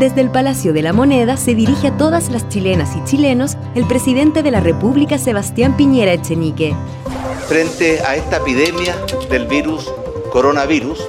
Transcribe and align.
Desde 0.00 0.22
el 0.22 0.30
Palacio 0.30 0.72
de 0.72 0.80
la 0.80 0.94
Moneda 0.94 1.36
se 1.36 1.54
dirige 1.54 1.88
a 1.88 1.96
todas 1.98 2.30
las 2.30 2.48
chilenas 2.48 2.96
y 2.96 3.04
chilenos 3.04 3.58
el 3.74 3.86
presidente 3.86 4.42
de 4.42 4.50
la 4.50 4.60
República, 4.60 5.18
Sebastián 5.18 5.76
Piñera 5.76 6.14
Echenique. 6.14 6.74
Frente 7.46 8.00
a 8.00 8.16
esta 8.16 8.38
epidemia 8.38 8.96
del 9.28 9.46
virus 9.46 9.92
coronavirus 10.32 11.06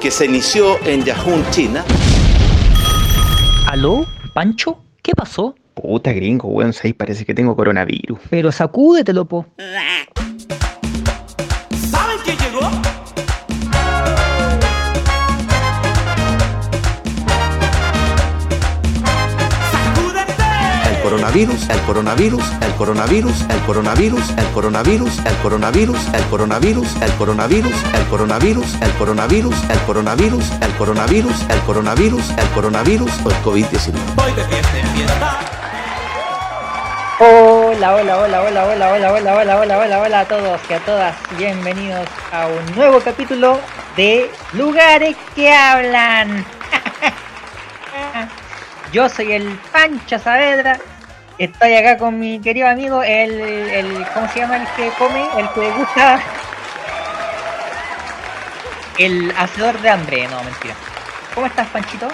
que 0.00 0.10
se 0.10 0.24
inició 0.24 0.78
en 0.86 1.04
Yahoo, 1.04 1.44
China. 1.50 1.84
¿Aló? 3.68 4.06
¿Pancho? 4.32 4.82
¿Qué 5.02 5.12
pasó? 5.12 5.54
Puta 5.74 6.14
gringo, 6.14 6.48
weón, 6.48 6.72
ahí 6.82 6.94
parece 6.94 7.26
que 7.26 7.34
tengo 7.34 7.54
coronavirus. 7.54 8.18
Pero 8.30 8.50
sacúdetelo, 8.50 9.26
po. 9.26 9.44
Coronavirus, 21.22 21.68
el 21.70 21.80
coronavirus, 21.82 22.44
el 22.62 22.74
coronavirus, 22.74 23.40
el 23.48 23.60
coronavirus, 23.60 24.28
el 24.36 24.46
coronavirus, 24.52 25.18
el 25.24 25.36
coronavirus, 25.36 25.98
el 26.12 26.24
coronavirus, 26.26 26.96
el 27.00 27.12
coronavirus, 27.16 27.84
el 27.92 28.06
coronavirus, 28.08 28.74
el 28.82 28.88
coronavirus, 28.98 29.62
el 29.70 29.80
coronavirus, 29.86 30.50
el 30.60 30.72
coronavirus, 30.76 31.40
el 31.48 31.60
coronavirus, 31.62 32.30
el 32.30 32.48
coronavirus 32.48 33.12
o 33.24 33.30
el 33.30 33.36
COVID-19. 33.36 33.92
Voy 34.16 34.32
de 34.32 34.44
fiesta 34.46 34.78
en 34.78 34.86
fiesta. 34.88 35.38
Hola, 37.20 37.94
hola, 37.94 38.18
hola, 38.18 38.42
hola, 38.42 38.64
hola, 38.64 38.90
hola, 38.90 39.12
hola, 39.12 39.34
hola, 39.36 39.56
hola, 39.60 39.78
hola, 39.78 40.00
hola 40.00 40.20
a 40.20 40.24
todos 40.24 40.60
y 40.68 40.72
a 40.72 40.80
todas. 40.80 41.14
Bienvenidos 41.38 42.08
a 42.32 42.48
un 42.48 42.74
nuevo 42.74 42.98
capítulo 42.98 43.60
de 43.96 44.28
Lugares 44.54 45.16
que 45.36 45.52
hablan. 45.52 46.44
Yo 48.92 49.08
soy 49.08 49.32
el 49.32 49.56
Pancho 49.72 50.18
Saavedra. 50.18 50.80
Estoy 51.42 51.74
acá 51.74 51.98
con 51.98 52.20
mi 52.20 52.38
querido 52.38 52.68
amigo, 52.68 53.02
el, 53.02 53.32
el 53.32 54.06
¿cómo 54.14 54.28
se 54.28 54.38
llama 54.38 54.58
el 54.58 54.68
que 54.76 54.90
come? 54.96 55.26
El 55.36 55.48
que 55.50 55.72
gusta. 55.72 56.20
El 58.96 59.32
hacedor 59.36 59.80
de 59.80 59.88
hambre, 59.88 60.28
no, 60.28 60.40
mentira. 60.44 60.76
¿Cómo 61.34 61.48
estás, 61.48 61.66
Panchito? 61.70 62.06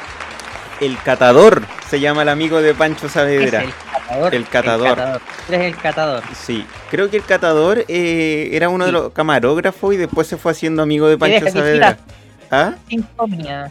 El 0.80 0.96
catador 1.02 1.62
se 1.90 2.00
llama 2.00 2.22
el 2.22 2.30
amigo 2.30 2.62
de 2.62 2.72
Pancho 2.72 3.10
Saavedra. 3.10 3.64
El 3.64 3.74
catador. 3.92 4.34
El 4.34 4.48
catador. 4.48 5.20
Tú 5.46 5.52
eres 5.52 5.66
el 5.66 5.76
catador. 5.76 6.22
Sí, 6.34 6.66
creo 6.90 7.10
que 7.10 7.18
el 7.18 7.24
catador 7.24 7.84
eh, 7.86 8.48
era 8.52 8.70
uno 8.70 8.86
de 8.86 8.92
los 8.92 9.12
camarógrafos 9.12 9.92
y 9.92 9.98
después 9.98 10.26
se 10.26 10.38
fue 10.38 10.52
haciendo 10.52 10.82
amigo 10.82 11.06
de 11.06 11.18
Pancho 11.18 11.50
Saavedra. 11.50 11.98
¿Ah? 12.50 12.76
Insomnia. 12.88 13.70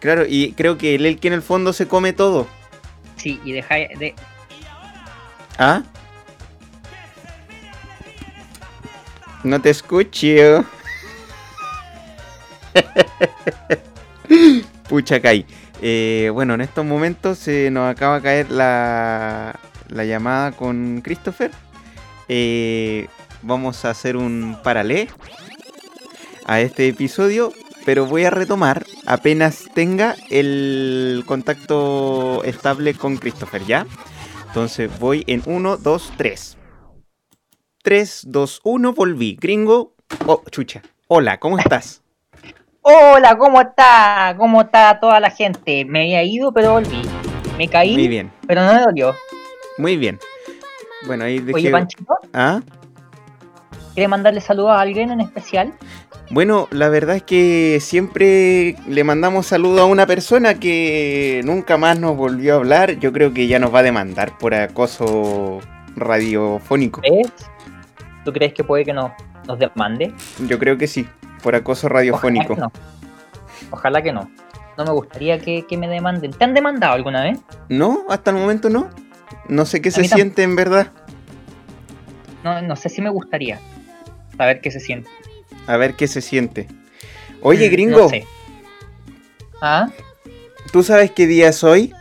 Claro, 0.00 0.24
y 0.26 0.52
creo 0.52 0.78
que 0.78 0.94
él 0.94 1.04
el 1.04 1.20
que 1.20 1.28
en 1.28 1.34
el 1.34 1.42
fondo 1.42 1.74
se 1.74 1.86
come 1.86 2.14
todo. 2.14 2.46
Sí, 3.16 3.40
y 3.44 3.52
deja 3.52 3.74
de. 3.74 4.14
¿Ah? 5.58 5.82
No 9.42 9.60
te 9.60 9.70
escucho. 9.70 10.64
Pucha, 14.88 15.20
Kai. 15.20 15.46
Eh, 15.82 16.30
bueno, 16.32 16.54
en 16.54 16.62
estos 16.62 16.84
momentos 16.84 17.38
se 17.38 17.70
nos 17.70 17.90
acaba 17.90 18.16
de 18.16 18.22
caer 18.22 18.50
la, 18.50 19.58
la 19.88 20.04
llamada 20.04 20.52
con 20.52 21.00
Christopher. 21.02 21.50
Eh, 22.28 23.06
vamos 23.42 23.84
a 23.84 23.90
hacer 23.90 24.16
un 24.16 24.58
paralé 24.62 25.08
a 26.46 26.60
este 26.60 26.88
episodio, 26.88 27.52
pero 27.84 28.06
voy 28.06 28.24
a 28.24 28.30
retomar 28.30 28.84
apenas 29.06 29.66
tenga 29.74 30.16
el 30.30 31.22
contacto 31.26 32.42
estable 32.44 32.94
con 32.94 33.16
Christopher, 33.16 33.64
¿ya? 33.64 33.86
Entonces 34.48 34.90
voy 34.98 35.24
en 35.26 35.42
1, 35.44 35.76
2, 35.78 36.12
3. 36.16 36.56
3, 37.82 38.22
2, 38.28 38.60
1, 38.64 38.92
volví. 38.92 39.36
Gringo. 39.40 39.94
Oh, 40.26 40.42
chucha. 40.50 40.82
Hola, 41.08 41.38
¿cómo 41.38 41.58
estás? 41.58 42.02
Hola, 42.82 43.36
¿cómo 43.36 43.60
está? 43.60 44.34
¿Cómo 44.38 44.62
está 44.62 44.98
toda 45.00 45.18
la 45.20 45.30
gente? 45.30 45.84
Me 45.84 46.00
había 46.02 46.22
ido, 46.22 46.52
pero 46.52 46.72
volví. 46.72 47.02
Me 47.58 47.68
caí, 47.68 47.94
Muy 47.94 48.08
bien, 48.08 48.32
pero 48.46 48.64
no 48.64 48.72
me 48.74 48.80
dolió. 48.80 49.14
muy 49.78 49.96
bien. 49.96 50.18
Bueno, 51.06 51.24
ahí 51.24 51.38
dejé... 51.38 51.54
Oye, 51.54 51.70
Panchito, 51.70 52.14
¿Ah? 52.32 52.60
¿quieres 53.94 54.08
mandarle 54.08 54.40
saludos 54.40 54.72
a 54.72 54.80
alguien 54.80 55.10
en 55.10 55.20
especial? 55.20 55.74
Bueno, 56.30 56.68
la 56.70 56.88
verdad 56.88 57.16
es 57.16 57.22
que 57.22 57.78
siempre 57.80 58.76
le 58.88 59.04
mandamos 59.04 59.46
saludo 59.46 59.82
a 59.82 59.84
una 59.84 60.06
persona 60.06 60.54
que 60.54 61.42
nunca 61.44 61.76
más 61.76 61.98
nos 61.98 62.16
volvió 62.16 62.54
a 62.54 62.56
hablar. 62.56 62.98
Yo 62.98 63.12
creo 63.12 63.34
que 63.34 63.46
ya 63.46 63.58
nos 63.58 63.74
va 63.74 63.80
a 63.80 63.82
demandar 63.82 64.38
por 64.38 64.54
acoso 64.54 65.60
radiofónico. 65.96 67.02
¿Ves? 67.02 67.30
¿Tú 68.24 68.32
crees 68.32 68.54
que 68.54 68.64
puede 68.64 68.84
que 68.84 68.94
no, 68.94 69.14
nos 69.46 69.58
demande? 69.58 70.14
Yo 70.46 70.58
creo 70.58 70.78
que 70.78 70.86
sí, 70.86 71.06
por 71.42 71.54
acoso 71.54 71.86
Ojalá 71.86 72.00
radiofónico. 72.00 72.54
que 72.54 72.60
no. 72.60 72.72
Ojalá 73.70 74.02
que 74.02 74.12
no. 74.12 74.30
No 74.78 74.84
me 74.84 74.92
gustaría 74.92 75.38
que, 75.38 75.66
que 75.66 75.76
me 75.76 75.88
demanden. 75.88 76.32
¿Te 76.32 76.42
han 76.42 76.54
demandado 76.54 76.94
alguna 76.94 77.22
vez? 77.22 77.38
No, 77.68 78.06
hasta 78.08 78.30
el 78.30 78.38
momento 78.38 78.70
no. 78.70 78.88
No 79.48 79.66
sé 79.66 79.82
qué 79.82 79.90
A 79.90 79.92
se 79.92 80.04
siente 80.04 80.42
en 80.42 80.56
verdad. 80.56 80.90
No, 82.42 82.60
no 82.62 82.76
sé 82.76 82.88
si 82.88 83.02
me 83.02 83.10
gustaría 83.10 83.60
saber 84.36 84.60
qué 84.60 84.70
se 84.70 84.80
siente. 84.80 85.08
A 85.66 85.76
ver 85.76 85.94
qué 85.94 86.06
se 86.08 86.20
siente. 86.20 86.68
Oye, 87.40 87.68
Mm, 87.68 87.72
gringo, 87.72 87.98
No 87.98 88.08
sé. 88.08 88.26
¿Ah? 89.60 89.88
¿tú 90.72 90.82
sabes 90.82 91.10
qué 91.12 91.26
día 91.26 91.48
es 91.48 91.62
hoy? 91.64 91.92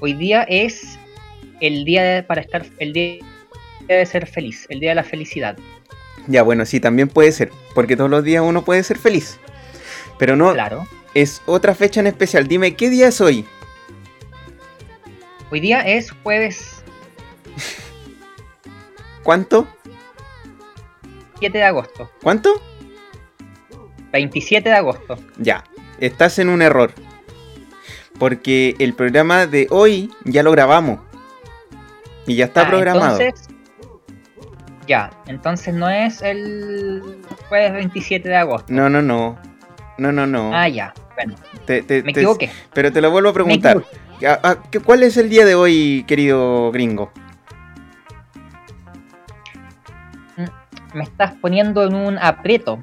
Hoy 0.00 0.14
día 0.14 0.42
es 0.44 0.98
el 1.60 1.84
día 1.84 2.02
de- 2.02 2.22
para 2.22 2.40
estar 2.40 2.66
el 2.78 2.92
día 2.92 3.18
de 3.88 4.06
ser 4.06 4.26
feliz, 4.26 4.66
el 4.68 4.80
día 4.80 4.90
de 4.90 4.94
la 4.96 5.04
felicidad. 5.04 5.56
Ya, 6.26 6.42
bueno, 6.42 6.64
sí, 6.66 6.80
también 6.80 7.08
puede 7.08 7.30
ser, 7.32 7.52
porque 7.74 7.96
todos 7.96 8.10
los 8.10 8.24
días 8.24 8.42
uno 8.44 8.64
puede 8.64 8.82
ser 8.82 8.98
feliz. 8.98 9.38
Pero 10.18 10.34
no, 10.34 10.52
Claro. 10.54 10.86
es 11.14 11.40
otra 11.46 11.74
fecha 11.74 12.00
en 12.00 12.06
especial. 12.08 12.48
Dime, 12.48 12.74
¿qué 12.74 12.90
día 12.90 13.08
es 13.08 13.20
hoy? 13.20 13.44
Hoy 15.50 15.60
día 15.60 15.80
es 15.82 16.10
jueves 16.22 16.82
¿Cuánto? 19.22 19.66
7 21.38 21.58
de 21.58 21.64
agosto. 21.64 22.10
¿Cuánto? 22.22 22.50
27 24.12 24.68
de 24.68 24.74
agosto. 24.74 25.18
Ya, 25.38 25.64
estás 26.00 26.38
en 26.38 26.48
un 26.48 26.62
error. 26.62 26.92
Porque 28.18 28.74
el 28.78 28.94
programa 28.94 29.46
de 29.46 29.66
hoy 29.70 30.10
ya 30.24 30.42
lo 30.42 30.50
grabamos. 30.52 31.00
Y 32.26 32.36
ya 32.36 32.46
está 32.46 32.62
Ah, 32.62 32.68
programado. 32.68 33.20
Entonces, 33.20 33.48
ya, 34.86 35.10
entonces 35.26 35.74
no 35.74 35.88
es 35.90 36.22
el 36.22 37.18
jueves 37.48 37.72
27 37.74 38.28
de 38.28 38.36
agosto. 38.36 38.72
No, 38.72 38.88
no, 38.88 39.02
no. 39.02 39.38
No, 39.98 40.12
no, 40.12 40.26
no. 40.26 40.50
Ah, 40.54 40.68
ya. 40.68 40.92
Bueno, 41.14 41.34
Te- 41.66 41.82
te- 41.82 42.02
me 42.02 42.12
te- 42.12 42.20
equivoqué. 42.20 42.50
Pero 42.72 42.92
te 42.92 43.00
lo 43.00 43.10
vuelvo 43.10 43.30
a 43.30 43.32
preguntar. 43.32 43.82
Ah, 44.26 44.38
ah, 44.42 44.56
¿qué- 44.70 44.80
¿Cuál 44.80 45.02
es 45.02 45.16
el 45.16 45.28
día 45.28 45.44
de 45.44 45.54
hoy, 45.54 46.04
querido 46.06 46.70
gringo? 46.72 47.12
Me 50.96 51.04
estás 51.04 51.34
poniendo 51.42 51.84
en 51.84 51.94
un 51.94 52.18
aprieto. 52.18 52.78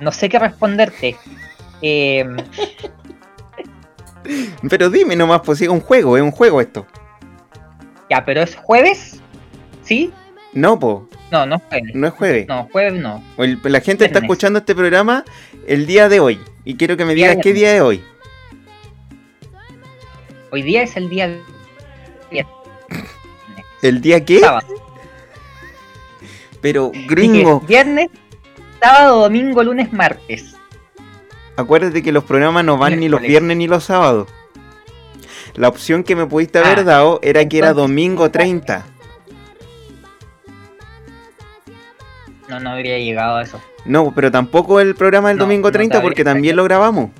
No 0.00 0.10
sé 0.10 0.28
qué 0.28 0.40
responderte. 0.40 1.16
Eh, 1.80 2.26
Pero 4.68 4.90
dime 4.90 5.14
nomás, 5.14 5.42
pues 5.44 5.60
es 5.60 5.68
un 5.68 5.80
juego, 5.80 6.16
es 6.16 6.22
un 6.22 6.30
juego 6.32 6.60
esto. 6.60 6.86
ya, 8.10 8.24
pero 8.24 8.42
es 8.42 8.56
jueves. 8.56 9.20
¿Sí? 9.82 10.12
No, 10.52 10.78
po, 10.78 11.08
No, 11.30 11.44
no 11.46 11.56
es 11.56 11.62
jueves. 11.68 11.94
no 11.94 12.06
es 12.06 12.12
jueves. 12.14 12.46
No, 12.48 12.68
jueves 12.72 12.94
no. 12.94 13.22
El- 13.36 13.60
la 13.62 13.80
gente 13.80 14.04
está 14.06 14.20
escuchando 14.20 14.58
este 14.60 14.74
programa 14.74 15.24
el 15.66 15.86
día 15.86 16.08
de 16.08 16.20
hoy. 16.20 16.40
Y 16.64 16.76
quiero 16.76 16.96
que 16.96 17.04
me 17.04 17.14
digas 17.14 17.36
qué 17.42 17.52
día 17.52 17.74
es 17.76 17.82
hoy. 17.82 18.02
Hoy 20.50 20.62
día 20.62 20.82
es 20.82 20.96
el 20.96 21.10
día 21.10 21.36
viernes. 22.30 22.54
¿El 23.82 24.00
día 24.00 24.24
qué? 24.24 24.40
Sábado. 24.40 24.66
Pero, 26.64 26.90
gringo, 27.06 27.60
Viernes, 27.60 28.08
sábado, 28.80 29.20
domingo, 29.24 29.62
lunes, 29.62 29.92
martes. 29.92 30.56
acuérdate 31.58 32.02
que 32.02 32.10
los 32.10 32.24
programas 32.24 32.64
no 32.64 32.78
van 32.78 32.98
ni 33.00 33.10
los 33.10 33.20
viernes 33.20 33.58
ni 33.58 33.66
los 33.68 33.84
sábados. 33.84 34.28
La 35.56 35.68
opción 35.68 36.02
que 36.04 36.16
me 36.16 36.24
pudiste 36.24 36.58
haber 36.60 36.78
Ah, 36.78 36.84
dado 36.84 37.20
era 37.22 37.46
que 37.46 37.58
era 37.58 37.74
domingo 37.74 38.30
30. 38.30 38.86
No, 42.48 42.58
no 42.60 42.70
habría 42.70 42.98
llegado 42.98 43.36
a 43.36 43.42
eso. 43.42 43.60
No, 43.84 44.10
pero 44.14 44.30
tampoco 44.30 44.80
el 44.80 44.94
programa 44.94 45.28
del 45.28 45.36
No, 45.36 45.44
domingo 45.44 45.68
no 45.68 45.72
te 45.72 45.78
30 45.80 45.98
habría- 45.98 46.08
porque 46.08 46.24
también 46.24 46.56
lo 46.56 46.64
grabamos. 46.64 47.10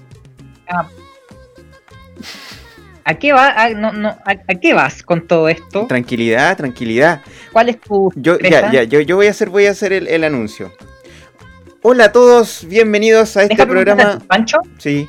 ¿A 3.06 3.14
qué, 3.16 3.32
va, 3.34 3.48
a, 3.50 3.70
no, 3.70 3.92
no, 3.92 4.08
a, 4.08 4.30
a 4.30 4.54
qué 4.60 4.72
vas 4.72 5.02
con 5.02 5.26
todo 5.26 5.48
esto? 5.48 5.86
Tranquilidad, 5.86 6.56
tranquilidad. 6.56 7.20
¿Cuál 7.52 7.68
es 7.68 7.80
tu 7.80 8.10
Yo, 8.16 8.32
sorpresa? 8.34 8.60
ya, 8.72 8.72
ya, 8.72 8.82
yo, 8.84 9.00
yo 9.00 9.16
voy 9.16 9.26
a 9.26 9.30
hacer, 9.30 9.50
voy 9.50 9.66
a 9.66 9.72
hacer 9.72 9.92
el, 9.92 10.08
el 10.08 10.24
anuncio. 10.24 10.72
Hola 11.82 12.06
a 12.06 12.12
todos, 12.12 12.64
bienvenidos 12.66 13.36
a 13.36 13.42
este 13.42 13.56
preguntarte, 13.56 13.94
programa. 14.02 14.24
Pancho, 14.26 14.56
Sí. 14.78 15.06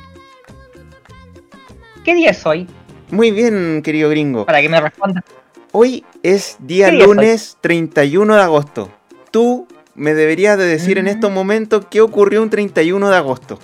¿Qué 2.04 2.14
día 2.14 2.30
es 2.30 2.44
hoy? 2.46 2.68
Muy 3.10 3.30
bien, 3.30 3.80
querido 3.82 4.10
gringo. 4.10 4.44
Para 4.46 4.60
que 4.60 4.68
me 4.68 4.80
respondas. 4.80 5.24
Hoy 5.72 6.04
es 6.22 6.56
día 6.60 6.86
¿Qué 6.90 6.92
día 6.96 7.04
es 7.04 7.08
hoy? 7.08 7.14
lunes 7.16 7.56
31 7.62 8.36
de 8.36 8.42
agosto. 8.42 8.90
Tú 9.30 9.66
me 9.94 10.12
deberías 10.14 10.58
de 10.58 10.64
decir 10.66 10.98
en 10.98 11.06
Mm. 11.06 11.08
estos 11.08 11.32
momentos 11.32 11.86
qué 11.90 12.00
ocurrió 12.02 12.42
un 12.42 12.50
31 12.50 13.08
de 13.08 13.16
agosto. 13.16 13.58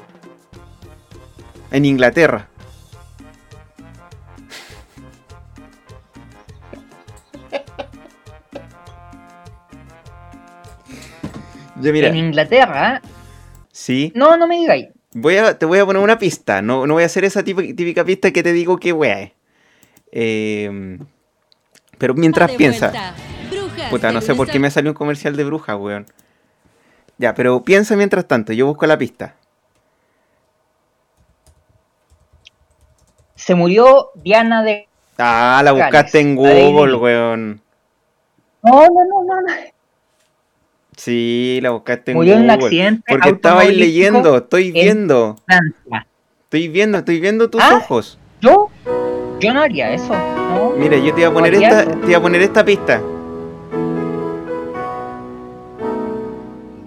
En 1.71 1.85
Inglaterra. 1.85 2.49
Mira, 11.91 12.09
En 12.09 12.17
Inglaterra. 12.17 13.01
sí. 13.73 14.13
No, 14.15 14.37
no 14.37 14.47
me 14.47 14.57
digáis. 14.57 14.89
Voy 15.15 15.37
a, 15.37 15.59
te 15.59 15.67
voy 15.67 15.79
a 15.79 15.85
poner 15.87 16.03
una 16.03 16.19
pista. 16.19 16.63
No, 16.63 16.87
no 16.87 16.95
voy 16.95 17.03
a 17.03 17.07
hacer 17.07 17.25
esa 17.25 17.43
típica, 17.43 17.75
típica 17.75 18.05
pista 18.05 18.31
que 18.31 18.43
te 18.43 18.53
digo 18.53 18.79
que 18.79 18.93
wea 18.93 19.21
es. 19.21 19.33
Eh, 20.13 20.99
pero 21.99 22.15
mientras 22.15 22.51
piensa. 22.53 23.15
Brujas 23.51 23.91
Puta, 23.91 24.13
no 24.13 24.21
sé 24.21 24.35
por 24.35 24.49
qué 24.49 24.59
me 24.59 24.71
salió 24.71 24.91
un 24.91 24.97
comercial 24.97 25.37
de 25.37 25.45
bruja, 25.45 25.77
weón. 25.77 26.07
Ya, 27.19 27.35
pero 27.35 27.63
piensa 27.63 27.95
mientras 27.97 28.27
tanto, 28.27 28.53
yo 28.53 28.67
busco 28.67 28.87
la 28.87 28.99
pista. 28.99 29.37
Se 33.35 33.55
murió 33.55 34.11
Diana 34.15 34.63
de. 34.63 34.89
Ah, 35.19 35.61
la 35.65 35.73
buscaste 35.73 36.21
en 36.21 36.37
Google, 36.37 36.97
weón. 36.97 37.61
No, 38.63 38.81
no, 38.83 39.05
no, 39.05 39.25
no. 39.25 39.72
Sí, 40.97 41.59
la 41.63 41.71
buscaste 41.71 42.11
en 42.13 42.17
Murió 42.19 42.35
en 42.35 42.41
Google. 42.43 42.55
un 42.57 42.65
accidente. 42.65 43.03
Porque 43.09 43.29
estabais 43.31 43.69
automovilístico 43.69 44.13
leyendo, 44.13 44.37
estoy 44.37 44.67
en 44.69 44.73
viendo. 44.75 45.37
Francia. 45.47 46.07
Estoy 46.45 46.69
viendo, 46.69 46.99
estoy 46.99 47.21
viendo 47.21 47.51
tus 47.51 47.63
¿Ah? 47.63 47.77
ojos. 47.79 48.19
Yo, 48.41 48.69
yo 49.41 49.55
no 49.55 49.63
haría 49.63 49.93
eso. 49.93 50.13
¿no? 50.13 50.71
Mira, 50.77 50.99
yo 50.99 51.15
te 51.15 51.21
iba 51.23 51.31
a 51.31 51.33
poner 51.33 51.55
esta, 51.55 51.85
te 51.87 52.09
iba 52.09 52.19
a 52.19 52.23
poner 52.23 52.43
esta 52.43 52.65
pista. 52.65 53.01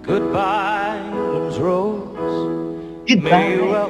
Goodbye, 0.06 1.58
rose. 1.58 2.04
Goodbye. 3.08 3.86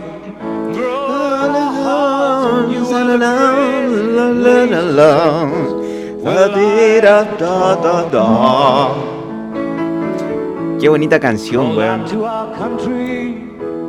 Qué 10.79 10.91
bonita 10.91 11.19
canción, 11.19 11.75
weón. 11.77 12.03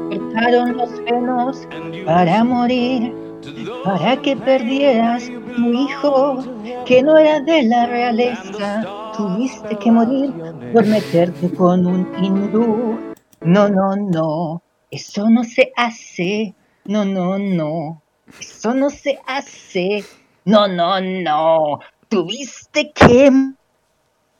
Cortaron 0.09 0.77
los 0.77 0.89
you 0.89 2.05
para 2.05 2.43
morir, 2.45 3.13
to 3.41 3.51
those 3.51 3.83
para 3.83 4.15
que 4.21 4.37
perdieras 4.37 5.25
tu 5.25 5.73
hijo, 5.73 6.43
que 6.85 7.03
no 7.03 7.17
era 7.17 7.41
de 7.41 7.63
la 7.63 7.87
realeza. 7.87 8.85
Tuviste 9.17 9.77
que 9.77 9.91
morir 9.91 10.33
por 10.71 10.85
meterte 10.85 11.51
con 11.51 11.85
un 11.85 12.07
hindú. 12.23 12.97
No, 13.41 13.67
no, 13.67 13.95
no, 13.97 14.61
eso 14.89 15.29
no 15.29 15.43
se 15.43 15.73
hace. 15.75 16.55
No, 16.85 17.03
no, 17.03 17.37
no, 17.37 18.01
eso 18.39 18.73
no 18.73 18.89
se 18.89 19.19
hace. 19.27 20.05
No, 20.45 20.69
no, 20.69 21.01
no, 21.01 21.79
tuviste 22.07 22.93
que 22.93 23.29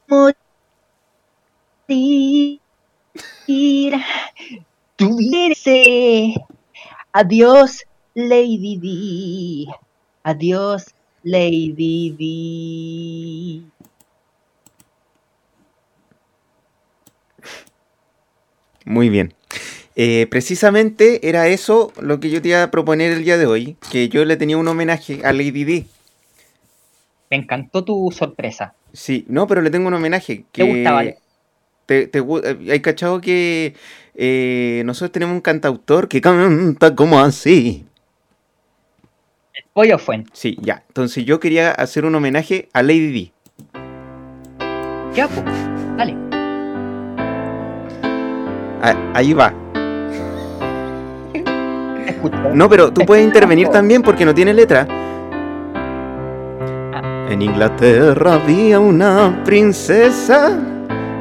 morir. 0.08 0.47
Tuviste. 4.98 6.36
Adiós, 7.14 7.86
Lady 8.14 8.78
D. 8.78 9.68
Adiós, 10.24 10.94
Lady 11.24 12.12
D. 12.12 13.62
Muy 18.84 19.10
bien. 19.10 19.34
Eh, 19.96 20.28
precisamente 20.30 21.28
era 21.28 21.48
eso 21.48 21.94
lo 22.00 22.20
que 22.20 22.30
yo 22.30 22.42
te 22.42 22.50
iba 22.50 22.64
a 22.64 22.70
proponer 22.70 23.14
el 23.14 23.24
día 23.24 23.38
de 23.38 23.46
hoy, 23.46 23.78
que 23.92 24.10
yo 24.10 24.26
le 24.26 24.36
tenía 24.36 24.58
un 24.58 24.68
homenaje 24.68 25.22
a 25.24 25.32
Lady 25.32 25.64
D. 25.64 25.86
Me 27.30 27.38
encantó 27.38 27.84
tu 27.86 28.12
sorpresa. 28.12 28.76
Sí, 28.92 29.26
no, 29.30 29.48
pero 29.48 29.62
le 29.62 29.70
tengo 29.72 29.88
un 29.88 29.94
homenaje. 29.94 30.44
Que 30.52 30.64
¿Te 30.64 30.70
gusta, 30.70 30.92
vale? 30.92 31.18
Te- 31.88 32.20
eh, 32.20 32.58
hay 32.72 32.80
cachado 32.82 33.20
que 33.22 33.76
eh, 34.14 34.84
nosotros 34.86 35.12
tenemos 35.12 35.34
un 35.36 35.42
cantautor 35.42 36.08
que 36.08 36.22
canta 36.22 36.94
como 36.96 37.20
así. 37.20 37.86
Pollo 39.74 39.98
Fuente. 40.00 40.30
Sí, 40.34 40.58
ya. 40.62 40.84
Entonces 40.88 41.26
yo 41.26 41.40
quería 41.40 41.72
hacer 41.72 42.04
un 42.06 42.14
homenaje 42.16 42.68
a 42.74 42.82
Lady 42.84 43.12
D. 43.12 43.32
Ya, 45.16 45.28
pues. 45.28 45.44
Dale. 45.98 46.16
Ah, 48.82 48.96
ahí 49.14 49.34
va. 49.34 49.54
No, 52.54 52.68
pero 52.70 52.92
tú 52.92 53.06
puedes 53.06 53.24
intervenir 53.24 53.68
también 53.72 54.02
porque 54.02 54.26
no 54.26 54.34
tiene 54.34 54.52
letra. 54.54 54.88
Ah. 56.94 57.28
En 57.30 57.42
Inglaterra 57.44 58.34
había 58.36 58.80
una 58.80 59.44
princesa 59.44 60.58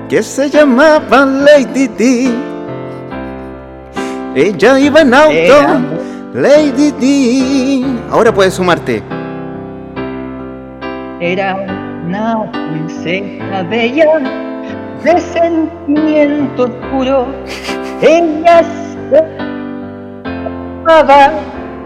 que 0.09 0.23
se 0.23 0.49
llamaba 0.49 1.25
Lady 1.25 1.89
D. 1.89 2.31
Ella 4.35 4.79
iba 4.79 5.01
en 5.01 5.15
auto, 5.15 5.33
Era 5.33 5.81
Lady 6.35 6.93
D. 6.93 7.85
Ahora 8.11 8.33
puedes 8.33 8.55
sumarte. 8.55 9.03
Era 11.21 11.57
una 12.07 12.51
princesa 12.53 13.63
bella 13.69 14.21
de 15.03 15.21
sentimiento 15.21 16.69
puro. 16.91 17.27
Ella 18.03 18.63
se 18.63 19.25
llamaba 20.25 21.33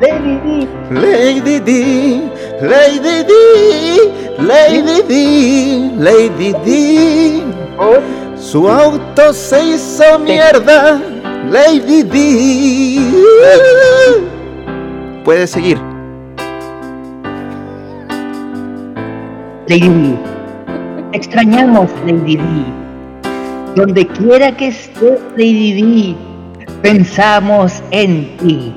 Lady 0.01 0.41
Di. 0.45 0.69
Lady 0.91 1.61
D, 1.61 2.23
Lady 2.61 3.25
D, 3.25 3.33
Lady 4.39 5.03
D, 5.09 5.93
Lady 5.97 6.53
D. 6.65 7.60
Su 8.37 8.69
auto 8.69 9.33
se 9.33 9.75
hizo 9.75 10.19
mierda, 10.19 11.01
Lady 11.51 12.03
D. 12.03 13.01
Puedes 15.25 15.51
seguir. 15.51 15.79
Lady 19.67 19.89
Di. 19.89 20.19
Extrañamos 21.13 21.91
Lady 22.05 22.37
Di. 22.37 22.67
Donde 23.77 24.07
quiera 24.09 24.55
que 24.57 24.69
esté 24.69 25.19
Lady 25.37 25.73
Di, 25.73 26.17
pensamos 26.83 27.83
en 27.93 28.37
ti. 28.39 28.75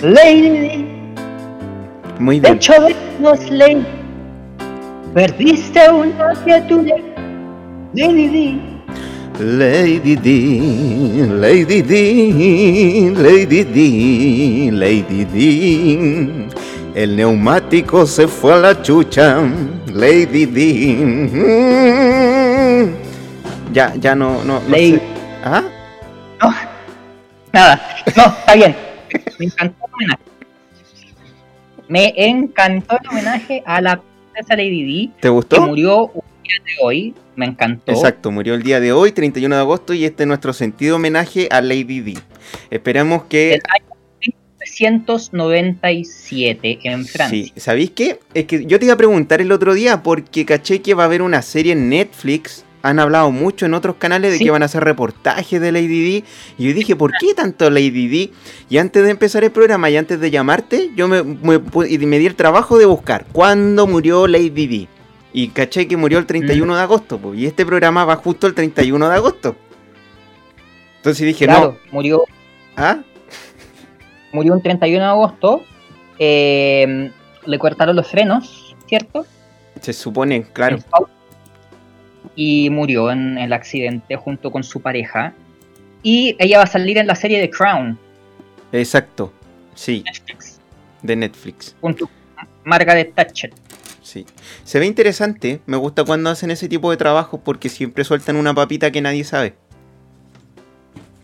Lady 0.00 0.50
Di. 0.50 0.86
Muy 2.18 2.40
De 2.40 2.48
bien. 2.48 2.56
hecho, 2.56 2.72
nos 3.20 3.50
Lady. 3.50 4.03
Perdiste 5.14 5.90
una 5.90 6.32
criatura, 6.42 6.96
Lady 7.94 8.28
Di. 8.28 8.60
Lady 9.38 10.14
D, 10.16 11.26
Lady 11.40 11.82
D, 11.82 13.12
Lady 13.16 13.64
D, 13.64 14.70
Lady 14.72 15.24
D. 15.24 16.48
El 16.94 17.16
neumático 17.16 18.06
se 18.06 18.28
fue 18.28 18.54
a 18.54 18.58
la 18.58 18.80
chucha, 18.82 19.38
Lady 19.92 20.46
D. 20.46 20.62
Ya, 23.72 23.92
ya 23.96 24.14
no, 24.14 24.42
no, 24.44 24.60
no 24.60 24.68
Lady- 24.68 24.96
sé. 24.96 25.02
¿Ah? 25.44 25.62
No, 26.42 26.54
nada, 27.52 27.80
no, 28.16 28.24
está 28.24 28.54
bien. 28.54 28.76
Me 29.38 29.46
encantó 29.46 29.76
el 29.86 29.92
homenaje. 29.94 30.22
Me 31.88 32.14
encantó 32.16 32.96
el 33.02 33.08
homenaje 33.10 33.62
a 33.66 33.80
la 33.80 34.00
princesa 34.34 34.56
Lady 34.56 34.82
Di, 34.84 35.08
¿Te 35.08 35.14
que 35.22 35.28
gustó? 35.28 35.66
murió 35.66 36.06
un 36.06 36.22
día 36.42 36.54
de 36.64 36.72
hoy. 36.82 37.14
Me 37.36 37.46
encantó. 37.46 37.92
Exacto, 37.92 38.30
murió 38.30 38.54
el 38.54 38.62
día 38.62 38.80
de 38.80 38.92
hoy, 38.92 39.12
31 39.12 39.54
de 39.54 39.60
agosto, 39.60 39.94
y 39.94 40.04
este 40.04 40.22
es 40.24 40.26
nuestro 40.28 40.52
sentido 40.52 40.96
homenaje 40.96 41.48
a 41.50 41.60
Lady 41.60 42.00
D. 42.00 42.14
Esperamos 42.70 43.24
que 43.24 43.48
Del 43.50 43.62
año 43.74 43.86
1997 44.60 46.78
en 46.84 47.04
Francia. 47.06 47.44
Sí, 47.44 47.52
¿sabéis 47.56 47.90
qué? 47.90 48.20
Es 48.34 48.44
que 48.46 48.64
yo 48.66 48.78
te 48.78 48.84
iba 48.86 48.94
a 48.94 48.98
preguntar 48.98 49.40
el 49.40 49.52
otro 49.52 49.74
día 49.74 50.02
porque 50.02 50.44
caché 50.44 50.80
que 50.80 50.94
va 50.94 51.04
a 51.04 51.06
haber 51.06 51.22
una 51.22 51.42
serie 51.42 51.72
en 51.72 51.88
Netflix. 51.88 52.63
Han 52.84 52.98
hablado 53.00 53.30
mucho 53.30 53.64
en 53.64 53.72
otros 53.72 53.96
canales 53.96 54.30
de 54.30 54.36
Sí. 54.38 54.44
que 54.44 54.50
van 54.50 54.60
a 54.62 54.66
hacer 54.66 54.84
reportajes 54.84 55.58
de 55.58 55.72
Lady 55.72 56.20
D. 56.20 56.24
Y 56.58 56.68
yo 56.68 56.74
dije, 56.74 56.94
¿por 56.94 57.12
qué 57.18 57.32
tanto 57.32 57.70
Lady 57.70 58.08
D? 58.08 58.30
Y 58.68 58.76
antes 58.76 59.02
de 59.04 59.10
empezar 59.10 59.42
el 59.42 59.52
programa 59.52 59.88
y 59.88 59.96
antes 59.96 60.20
de 60.20 60.30
llamarte, 60.30 60.90
yo 60.94 61.08
me, 61.08 61.22
di 61.22 62.26
el 62.26 62.34
trabajo 62.34 62.76
de 62.76 62.84
buscar 62.84 63.24
cuándo 63.32 63.86
murió 63.86 64.26
Lady 64.26 64.66
D. 64.66 64.88
Y 65.32 65.48
caché 65.48 65.88
que 65.88 65.96
murió 65.96 66.18
el 66.18 66.26
31 66.26 66.76
de 66.76 66.82
agosto. 66.82 67.18
y 67.34 67.46
este 67.46 67.64
programa 67.64 68.04
va 68.04 68.16
justo 68.16 68.46
el 68.46 68.52
31 68.52 69.08
de 69.08 69.14
agosto. 69.14 69.56
Entonces 70.98 71.26
dije, 71.26 71.46
Claro, 71.46 71.78
murió, 71.90 72.18
no. 72.18 72.24
¿Ah? 72.76 72.98
murió 74.32 74.52
un 74.52 74.62
31 74.62 75.04
de 75.04 75.10
agosto. 75.10 75.62
eh, 76.18 77.10
le 77.46 77.58
cortaron 77.58 77.96
los 77.96 78.08
frenos, 78.08 78.76
¿cierto? 78.86 79.24
Se 79.80 79.92
supone, 79.94 80.42
claro. 80.52 80.78
Y 82.36 82.68
murió 82.70 83.10
en 83.10 83.38
el 83.38 83.52
accidente 83.52 84.16
junto 84.16 84.50
con 84.50 84.64
su 84.64 84.80
pareja. 84.80 85.32
Y 86.02 86.36
ella 86.38 86.58
va 86.58 86.64
a 86.64 86.68
salir 86.68 86.98
en 86.98 87.06
la 87.06 87.14
serie 87.14 87.40
de 87.40 87.48
Crown, 87.50 87.98
Exacto. 88.72 89.32
Sí, 89.74 90.02
Netflix, 90.04 90.60
de 91.02 91.16
Netflix. 91.16 91.76
junto 91.80 92.06
con 92.06 92.48
Margaret 92.64 93.14
Thatcher. 93.14 93.52
Sí. 94.02 94.26
Se 94.64 94.78
ve 94.78 94.86
interesante. 94.86 95.60
Me 95.66 95.76
gusta 95.76 96.04
cuando 96.04 96.30
hacen 96.30 96.50
ese 96.50 96.68
tipo 96.68 96.90
de 96.90 96.96
trabajo 96.96 97.40
porque 97.40 97.68
siempre 97.68 98.04
sueltan 98.04 98.36
una 98.36 98.52
papita 98.54 98.90
que 98.90 99.00
nadie 99.00 99.24
sabe. 99.24 99.54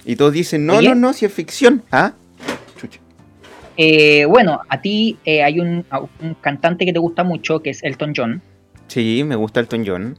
Y 0.05 0.17
todos 0.17 0.33
dicen, 0.33 0.65
no, 0.67 0.77
Oye. 0.79 0.89
no, 0.89 0.95
no, 0.95 1.13
si 1.13 1.27
es 1.27 1.33
ficción. 1.33 1.83
¿Ah? 1.93 2.13
Chucha. 2.81 3.01
Eh, 3.77 4.25
bueno, 4.25 4.61
a 4.69 4.81
ti 4.81 5.19
eh, 5.25 5.43
hay 5.43 5.61
un, 5.61 5.85
un 6.21 6.35
cantante 6.41 6.85
que 6.87 6.93
te 6.93 6.99
gusta 6.99 7.23
mucho, 7.23 7.61
que 7.61 7.71
es 7.71 7.83
Elton 7.83 8.13
John. 8.17 8.43
Sí, 8.89 9.23
me 9.25 9.37
gusta 9.37 9.61
Elton 9.61 9.85
John. 9.87 10.19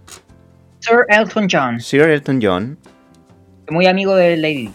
Sir 0.81 1.05
Elton 1.09 1.47
John, 1.49 1.79
Sir 1.79 2.01
Elton 2.01 2.39
John. 2.41 2.77
muy 3.69 3.87
amigo 3.87 4.15
de 4.15 4.35
Lady 4.37 4.55
Di. 4.67 4.71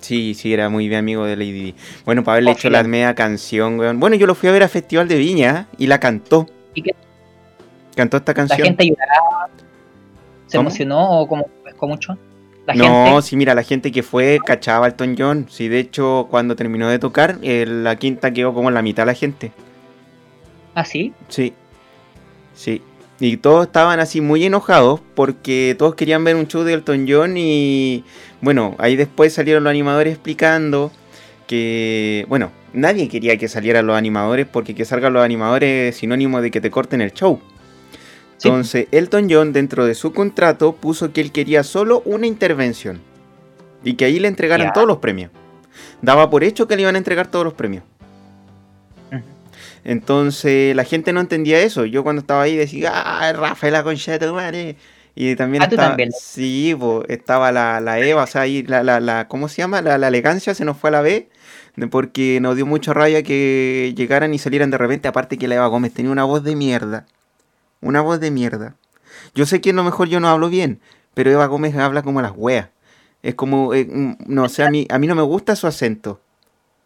Sí, 0.00 0.34
sí, 0.34 0.52
era 0.52 0.68
muy 0.68 0.88
bien 0.88 1.00
amigo 1.00 1.24
de 1.24 1.36
Lady 1.36 1.52
Di. 1.52 1.74
Bueno, 2.04 2.22
para 2.22 2.34
haberle 2.34 2.50
Oh, 2.50 2.54
hecho 2.54 2.70
la 2.70 2.82
media 2.84 3.14
canción, 3.14 3.78
weón. 3.78 3.98
Bueno, 4.00 4.16
yo 4.16 4.26
lo 4.26 4.34
fui 4.34 4.48
a 4.48 4.52
ver 4.52 4.62
a 4.62 4.68
Festival 4.68 5.08
de 5.08 5.16
Viña 5.16 5.66
y 5.78 5.86
la 5.86 5.98
cantó. 6.00 6.46
¿Y 6.74 6.82
qué? 6.82 6.94
Cantó 7.94 8.18
esta 8.18 8.32
La 8.32 8.34
canción. 8.34 8.66
gente 8.68 8.86
lloraba, 8.86 9.48
se 10.46 10.56
¿Cómo? 10.58 10.68
emocionó 10.68 11.20
o 11.20 11.26
como 11.28 11.46
pescó 11.64 11.88
mucho. 11.88 12.16
La 12.66 12.74
no, 12.74 13.06
gente, 13.06 13.22
sí, 13.22 13.36
mira, 13.36 13.54
la 13.54 13.62
gente 13.62 13.90
que 13.92 14.02
fue 14.02 14.38
cachaba 14.44 14.86
a 14.86 14.88
Elton 14.88 15.14
John. 15.18 15.46
Sí, 15.48 15.68
de 15.68 15.78
hecho, 15.78 16.26
cuando 16.30 16.56
terminó 16.56 16.88
de 16.88 16.98
tocar, 16.98 17.38
eh, 17.42 17.64
la 17.66 17.96
quinta 17.96 18.32
quedó 18.32 18.52
como 18.54 18.68
en 18.68 18.74
la 18.74 18.82
mitad 18.82 19.02
de 19.04 19.06
la 19.06 19.14
gente. 19.14 19.52
así, 20.74 21.12
Sí. 21.28 21.52
Sí. 22.54 22.82
Y 23.18 23.38
todos 23.38 23.66
estaban 23.66 23.98
así 23.98 24.20
muy 24.20 24.44
enojados 24.44 25.00
porque 25.14 25.74
todos 25.78 25.94
querían 25.94 26.22
ver 26.24 26.36
un 26.36 26.48
show 26.48 26.64
de 26.64 26.74
Elton 26.74 27.06
John 27.08 27.36
y 27.36 28.04
bueno, 28.42 28.74
ahí 28.78 28.94
después 28.96 29.32
salieron 29.32 29.64
los 29.64 29.70
animadores 29.70 30.12
explicando 30.12 30.92
que, 31.46 32.26
bueno, 32.28 32.52
nadie 32.74 33.08
quería 33.08 33.38
que 33.38 33.48
salieran 33.48 33.86
los 33.86 33.96
animadores 33.96 34.46
porque 34.46 34.74
que 34.74 34.84
salgan 34.84 35.14
los 35.14 35.24
animadores 35.24 35.94
es 35.94 36.00
sinónimo 36.00 36.42
de 36.42 36.50
que 36.50 36.60
te 36.60 36.70
corten 36.70 37.00
el 37.00 37.12
show. 37.12 37.40
Sí. 38.36 38.48
Entonces, 38.48 38.88
Elton 38.90 39.28
John 39.30 39.54
dentro 39.54 39.86
de 39.86 39.94
su 39.94 40.12
contrato 40.12 40.74
puso 40.74 41.12
que 41.14 41.22
él 41.22 41.32
quería 41.32 41.62
solo 41.62 42.02
una 42.04 42.26
intervención 42.26 43.00
y 43.82 43.94
que 43.94 44.04
ahí 44.04 44.18
le 44.18 44.28
entregaran 44.28 44.74
todos 44.74 44.86
los 44.86 44.98
premios. 44.98 45.30
Daba 46.02 46.28
por 46.28 46.44
hecho 46.44 46.68
que 46.68 46.76
le 46.76 46.82
iban 46.82 46.96
a 46.96 46.98
entregar 46.98 47.30
todos 47.30 47.46
los 47.46 47.54
premios. 47.54 47.84
Entonces 49.86 50.74
la 50.76 50.84
gente 50.84 51.12
no 51.14 51.20
entendía 51.20 51.60
eso. 51.60 51.84
Yo 51.86 52.02
cuando 52.02 52.20
estaba 52.20 52.42
ahí 52.42 52.56
decía, 52.56 52.92
ah, 52.94 53.32
Rafael 53.32 53.72
la 53.72 53.84
concha 53.84 54.18
de 54.18 54.26
tu 54.26 54.34
madre. 54.34 54.76
Y 55.14 55.36
también 55.36 55.62
Ah, 55.62 55.66
estaba, 55.70 55.90
también. 55.90 56.12
sí, 56.12 56.76
po, 56.78 57.04
estaba 57.08 57.52
la, 57.52 57.80
la 57.80 58.00
Eva, 58.00 58.24
o 58.24 58.26
sea, 58.26 58.42
ahí 58.42 58.62
la, 58.64 58.82
la, 58.82 59.00
la- 59.00 59.28
¿cómo 59.28 59.48
se 59.48 59.62
llama? 59.62 59.80
La, 59.82 59.96
la 59.96 60.08
elegancia 60.08 60.54
se 60.54 60.64
nos 60.66 60.76
fue 60.76 60.88
a 60.90 60.92
la 60.92 61.00
B, 61.02 61.30
porque 61.90 62.38
nos 62.42 62.56
dio 62.56 62.66
mucha 62.66 62.92
rabia 62.92 63.22
que 63.22 63.94
llegaran 63.96 64.34
y 64.34 64.38
salieran 64.38 64.70
de 64.70 64.78
repente, 64.78 65.08
aparte 65.08 65.38
que 65.38 65.48
la 65.48 65.56
Eva 65.56 65.68
Gómez 65.68 65.94
tenía 65.94 66.10
una 66.12 66.24
voz 66.24 66.44
de 66.44 66.56
mierda, 66.56 67.06
una 67.80 68.00
voz 68.02 68.20
de 68.20 68.30
mierda. 68.30 68.76
Yo 69.34 69.46
sé 69.46 69.60
que 69.60 69.70
a 69.70 69.74
lo 69.74 69.84
mejor 69.84 70.08
yo 70.08 70.20
no 70.20 70.28
hablo 70.28 70.48
bien, 70.50 70.80
pero 71.14 71.30
Eva 71.30 71.46
Gómez 71.46 71.76
habla 71.76 72.02
como 72.02 72.22
las 72.22 72.32
weas. 72.36 72.68
Es 73.22 73.34
como, 73.34 73.74
eh, 73.74 73.86
mm, 73.90 74.14
no 74.26 74.48
sé, 74.50 74.64
a 74.64 74.70
mí, 74.70 74.86
a 74.90 74.98
mí 74.98 75.06
no 75.06 75.14
me 75.14 75.22
gusta 75.22 75.56
su 75.56 75.66
acento. 75.66 76.20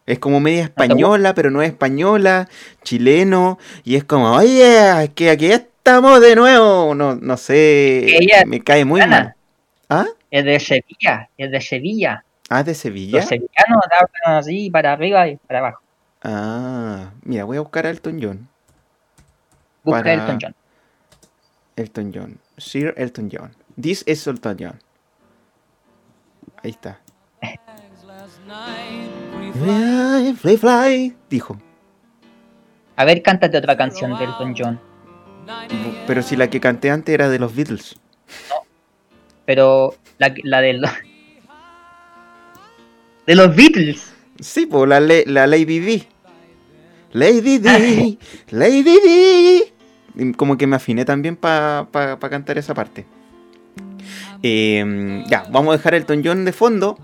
Es 0.05 0.19
como 0.19 0.39
media 0.39 0.63
española, 0.63 1.33
pero 1.33 1.51
no 1.51 1.61
es 1.61 1.69
española, 1.69 2.49
chileno, 2.83 3.57
y 3.83 3.95
es 3.95 4.03
como, 4.03 4.31
oye, 4.33 5.03
es 5.03 5.09
que 5.11 5.29
aquí 5.29 5.51
estamos 5.51 6.19
de 6.21 6.35
nuevo. 6.35 6.93
No, 6.95 7.15
no 7.15 7.37
sé, 7.37 8.17
Ella 8.17 8.43
me 8.45 8.61
cae 8.61 8.83
muy 8.85 9.01
mal. 9.05 9.35
¿Ah? 9.89 10.05
es 10.31 10.45
de 10.45 10.59
Sevilla, 10.59 11.29
es 11.37 11.51
de 11.51 11.61
Sevilla. 11.61 12.23
Ah, 12.49 12.63
de 12.63 12.73
Sevilla. 12.73 13.19
Los 13.19 13.27
sevillanos 13.27 13.81
hablan 13.91 14.39
así 14.39 14.69
para 14.69 14.93
arriba 14.93 15.27
y 15.27 15.37
para 15.37 15.59
abajo. 15.59 15.81
Ah, 16.23 17.11
mira, 17.23 17.43
voy 17.45 17.57
a 17.57 17.61
buscar 17.61 17.85
a 17.85 17.89
Elton 17.89 18.19
John. 18.21 18.47
Busca 19.83 19.99
Para- 20.01 20.13
Elton 20.13 20.39
John. 20.41 20.55
Elton 21.75 22.11
John. 22.13 22.39
Sir 22.57 22.93
Elton 22.97 23.29
John. 23.31 23.55
This 23.81 24.03
is 24.05 24.25
Elton 24.27 24.57
John. 24.59 24.79
Ahí 26.63 26.71
está. 26.71 26.99
Fly, 29.53 30.33
fly, 30.33 30.57
fly, 30.57 31.15
dijo. 31.29 31.57
A 32.95 33.05
ver, 33.05 33.21
cántate 33.21 33.57
otra 33.57 33.75
canción 33.77 34.17
de 34.17 34.25
Elton 34.25 34.55
John. 34.57 34.79
Pero 36.07 36.21
si 36.21 36.35
la 36.35 36.49
que 36.49 36.59
canté 36.59 36.91
antes 36.91 37.13
era 37.13 37.29
de 37.29 37.39
los 37.39 37.55
Beatles. 37.55 37.99
Pero 39.45 39.95
la, 40.17 40.33
la 40.43 40.61
de 40.61 40.73
los... 40.73 40.91
De 43.25 43.35
los 43.35 43.55
Beatles. 43.55 44.13
Sí, 44.39 44.65
pues 44.65 44.87
la, 44.87 44.99
la 44.99 45.47
Lady 45.47 45.79
D. 45.79 46.07
Lady 47.13 47.61
Ah, 47.65 47.77
D, 47.77 48.17
Lady 48.51 48.83
D. 48.83 49.73
Y 50.15 50.33
Como 50.33 50.57
que 50.57 50.67
me 50.67 50.75
afiné 50.75 51.05
también 51.05 51.35
para 51.35 51.87
cantar 52.19 52.57
esa 52.57 52.73
parte. 52.73 53.05
Eh, 54.43 55.23
ya, 55.27 55.45
vamos 55.51 55.73
a 55.73 55.77
dejar 55.77 55.93
Elton 55.93 56.21
John 56.23 56.45
de 56.45 56.53
fondo. 56.53 56.97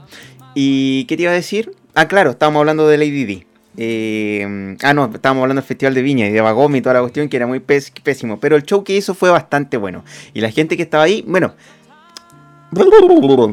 ¿Y 0.56 1.06
qué 1.06 1.16
te 1.18 1.24
iba 1.24 1.32
a 1.32 1.36
decir? 1.36 1.72
Ah, 2.00 2.08
claro, 2.08 2.30
estábamos 2.30 2.60
hablando 2.60 2.88
de 2.88 2.96
Lady 3.00 3.26
D. 3.26 3.48
Eh, 3.76 4.76
ah, 4.84 4.94
no, 4.94 5.06
estábamos 5.12 5.42
hablando 5.42 5.62
del 5.62 5.68
Festival 5.68 5.96
de 5.96 6.02
Viña 6.04 6.28
y 6.28 6.32
de 6.32 6.42
Bagome 6.42 6.78
y 6.78 6.82
toda 6.82 6.94
la 6.94 7.02
cuestión 7.02 7.28
que 7.28 7.38
era 7.38 7.48
muy 7.48 7.60
pés- 7.60 7.92
pésimo. 8.04 8.40
Pero 8.40 8.56
el 8.56 8.62
show 8.64 8.84
que 8.84 8.96
hizo 8.96 9.16
fue 9.16 9.32
bastante 9.32 9.78
bueno. 9.78 10.04
Y 10.36 10.42
la 10.42 10.52
gente 10.52 10.78
que 10.78 10.84
estaba 10.84 11.04
ahí, 11.06 11.24
bueno, 11.28 11.56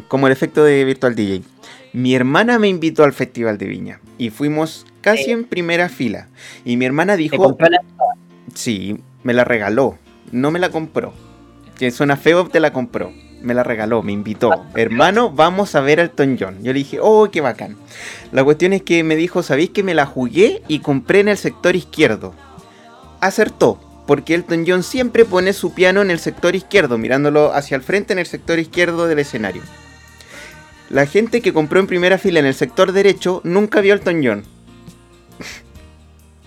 como 0.09 0.27
el 0.27 0.33
efecto 0.33 0.63
de 0.65 0.85
Virtual 0.85 1.15
DJ. 1.15 1.43
Mi 1.95 2.15
hermana 2.15 2.59
me 2.59 2.69
invitó 2.69 3.05
al 3.05 3.13
Festival 3.13 3.57
de 3.57 3.67
Viña 3.67 4.01
y 4.19 4.31
fuimos 4.31 4.85
casi 5.01 5.25
Sí. 5.25 5.31
en 5.31 5.45
primera 5.45 5.89
fila. 5.89 6.29
Y 6.65 6.77
mi 6.77 6.85
hermana 6.85 7.17
dijo, 7.17 7.57
la- 7.59 7.81
sí, 8.55 8.99
me 9.23 9.33
la 9.33 9.45
regaló, 9.45 9.97
no 10.33 10.51
me 10.51 10.59
la 10.59 10.71
compró. 10.71 11.15
Que 11.79 11.91
suena 11.91 12.17
feo, 12.17 12.47
te 12.49 12.61
la 12.61 12.73
compró. 12.73 13.13
Me 13.45 13.53
la 13.53 13.63
regaló, 13.63 14.03
me 14.03 14.13
invitó. 14.13 14.65
Hermano, 14.75 15.31
vamos 15.31 15.75
a 15.75 15.81
ver 15.83 16.01
al 16.01 16.07
Elton 16.07 16.39
John. 16.41 16.57
Yo 16.63 16.73
le 16.73 16.79
dije, 16.79 16.99
oh, 17.01 17.31
qué 17.31 17.43
bacán. 17.43 17.77
La 18.33 18.43
cuestión 18.43 18.73
es 18.73 18.83
que 18.83 19.05
me 19.05 19.17
dijo, 19.17 19.43
¿sabéis 19.43 19.69
que 19.71 19.83
me 19.83 19.93
la 19.95 20.07
jugué 20.07 20.63
y 20.67 20.79
compré 20.79 21.21
en 21.21 21.29
el 21.29 21.37
sector 21.37 21.77
izquierdo? 21.77 22.35
Acertó, 23.21 23.79
porque 24.07 24.35
Elton 24.35 24.65
John 24.67 24.83
siempre 24.83 25.27
pone 25.27 25.53
su 25.53 25.75
piano 25.75 26.01
en 26.01 26.11
el 26.11 26.19
sector 26.21 26.57
izquierdo, 26.57 26.97
mirándolo 26.97 27.53
hacia 27.53 27.77
el 27.77 27.83
frente 27.83 28.15
en 28.15 28.19
el 28.19 28.27
sector 28.27 28.59
izquierdo 28.59 29.07
del 29.07 29.19
escenario. 29.19 29.63
La 30.89 31.05
gente 31.07 31.43
que 31.43 31.53
compró 31.53 31.81
en 31.81 31.87
primera 31.87 32.17
fila 32.17 32.41
en 32.41 32.47
el 32.47 32.55
sector 32.55 32.93
derecho 32.93 33.43
nunca 33.45 33.83
vio 33.83 33.93
a 33.93 33.97
Elton 33.97 34.23
John. 34.25 34.45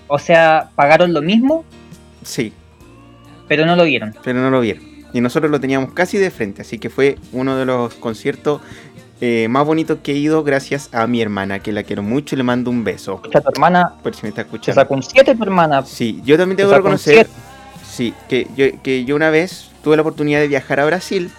O 0.07 0.17
sea, 0.19 0.69
pagaron 0.75 1.13
lo 1.13 1.21
mismo, 1.21 1.63
Sí, 2.23 2.51
pero 3.47 3.65
no 3.65 3.75
lo 3.75 3.83
vieron. 3.85 4.15
pero 4.23 4.39
no 4.41 4.49
lo 4.49 4.59
vieron. 4.61 4.83
Y 5.17 5.21
nosotros 5.21 5.49
lo 5.49 5.59
teníamos 5.59 5.93
casi 5.93 6.19
de 6.19 6.29
frente, 6.29 6.61
así 6.61 6.77
que 6.77 6.91
fue 6.91 7.17
uno 7.31 7.57
de 7.57 7.65
los 7.65 7.95
conciertos 7.95 8.61
eh, 9.19 9.47
más 9.49 9.65
bonitos 9.65 9.97
que 10.03 10.11
he 10.11 10.15
ido 10.15 10.43
gracias 10.43 10.89
a 10.93 11.07
mi 11.07 11.23
hermana, 11.23 11.57
que 11.57 11.71
la 11.71 11.81
quiero 11.81 12.03
mucho 12.03 12.35
y 12.35 12.37
le 12.37 12.43
mando 12.43 12.69
un 12.69 12.83
beso. 12.83 13.15
Escucha, 13.15 13.41
tu 13.41 13.49
hermana 13.49 13.95
Por 14.03 14.13
si 14.13 14.21
me 14.21 14.29
está 14.29 14.41
escuchando. 14.41 14.79
sacó 14.79 14.93
un 14.93 15.01
7, 15.01 15.33
tu 15.33 15.41
hermana. 15.41 15.83
Sí, 15.83 16.21
yo 16.23 16.37
también 16.37 16.57
tengo 16.57 16.69
que 16.69 16.75
sacó 16.75 16.89
reconocer 16.89 17.25
7. 17.25 17.29
sí, 17.89 18.13
que, 18.29 18.47
yo, 18.55 18.79
que 18.83 19.05
yo 19.05 19.15
una 19.15 19.31
vez 19.31 19.71
tuve 19.83 19.95
la 19.95 20.03
oportunidad 20.03 20.39
de 20.39 20.49
viajar 20.49 20.79
a 20.81 20.85
Brasil 20.85 21.31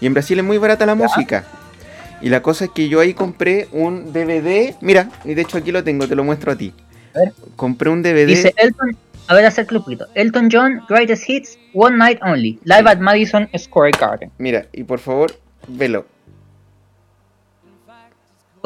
y 0.00 0.06
en 0.06 0.14
Brasil 0.14 0.38
es 0.38 0.44
muy 0.44 0.58
barata 0.58 0.86
la 0.86 0.94
música. 0.94 1.44
Y 2.20 2.28
la 2.28 2.40
cosa 2.40 2.66
es 2.66 2.70
que 2.70 2.88
yo 2.88 3.00
ahí 3.00 3.14
compré 3.14 3.66
un 3.72 4.12
DVD, 4.12 4.76
mira, 4.80 5.10
y 5.24 5.34
de 5.34 5.42
hecho 5.42 5.58
aquí 5.58 5.72
lo 5.72 5.82
tengo, 5.82 6.06
te 6.06 6.14
lo 6.14 6.22
muestro 6.22 6.52
a 6.52 6.56
ti. 6.56 6.72
A 7.16 7.18
ver. 7.18 7.32
Compré 7.56 7.90
un 7.90 8.00
DVD. 8.00 8.26
Dice 8.26 8.54
Elton, 8.56 8.96
a 9.26 9.34
ver, 9.34 9.46
hacer 9.46 9.66
clubito. 9.66 10.06
Elton 10.14 10.48
John, 10.52 10.82
Greatest 10.88 11.28
Hits, 11.28 11.58
One 11.72 11.96
Night 11.96 12.18
Only, 12.22 12.58
Live 12.64 12.88
at 12.88 12.98
Madison 12.98 13.48
Square 13.56 13.92
Garden. 13.98 14.30
Mira, 14.38 14.66
y 14.72 14.84
por 14.84 14.98
favor, 14.98 15.32
velo, 15.68 16.06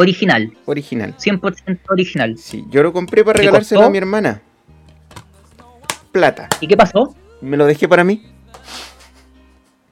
Original, 0.01 0.53
original. 0.67 1.17
100% 1.17 1.81
original. 1.89 2.39
Sí, 2.39 2.65
yo 2.71 2.85
lo 2.85 2.93
compré 2.93 3.25
para 3.25 3.35
¿Te 3.35 3.41
regalárselo 3.41 3.81
costó? 3.81 3.89
a 3.89 3.91
mi 3.91 3.99
hermana. 3.99 4.41
Plata. 6.13 6.49
¿Y 6.61 6.69
qué 6.69 6.77
pasó? 6.77 7.17
Me 7.41 7.57
lo 7.57 7.67
dejé 7.67 7.89
para 7.89 8.05
mí. 8.05 8.25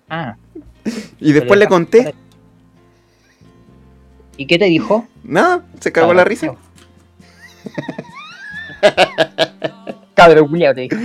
Ah, 0.08 0.36
Y 1.18 1.32
después 1.32 1.58
le 1.58 1.66
conté. 1.66 2.14
¿y 4.36 4.46
qué 4.46 4.58
te 4.58 4.66
dijo? 4.66 5.08
Nada, 5.24 5.64
se 5.80 5.90
cagó 5.90 6.14
la 6.14 6.22
risa. 6.24 6.54
Cabrón, 10.16 10.48
culiao, 10.48 10.74
te 10.74 10.80
dijo. 10.80 10.96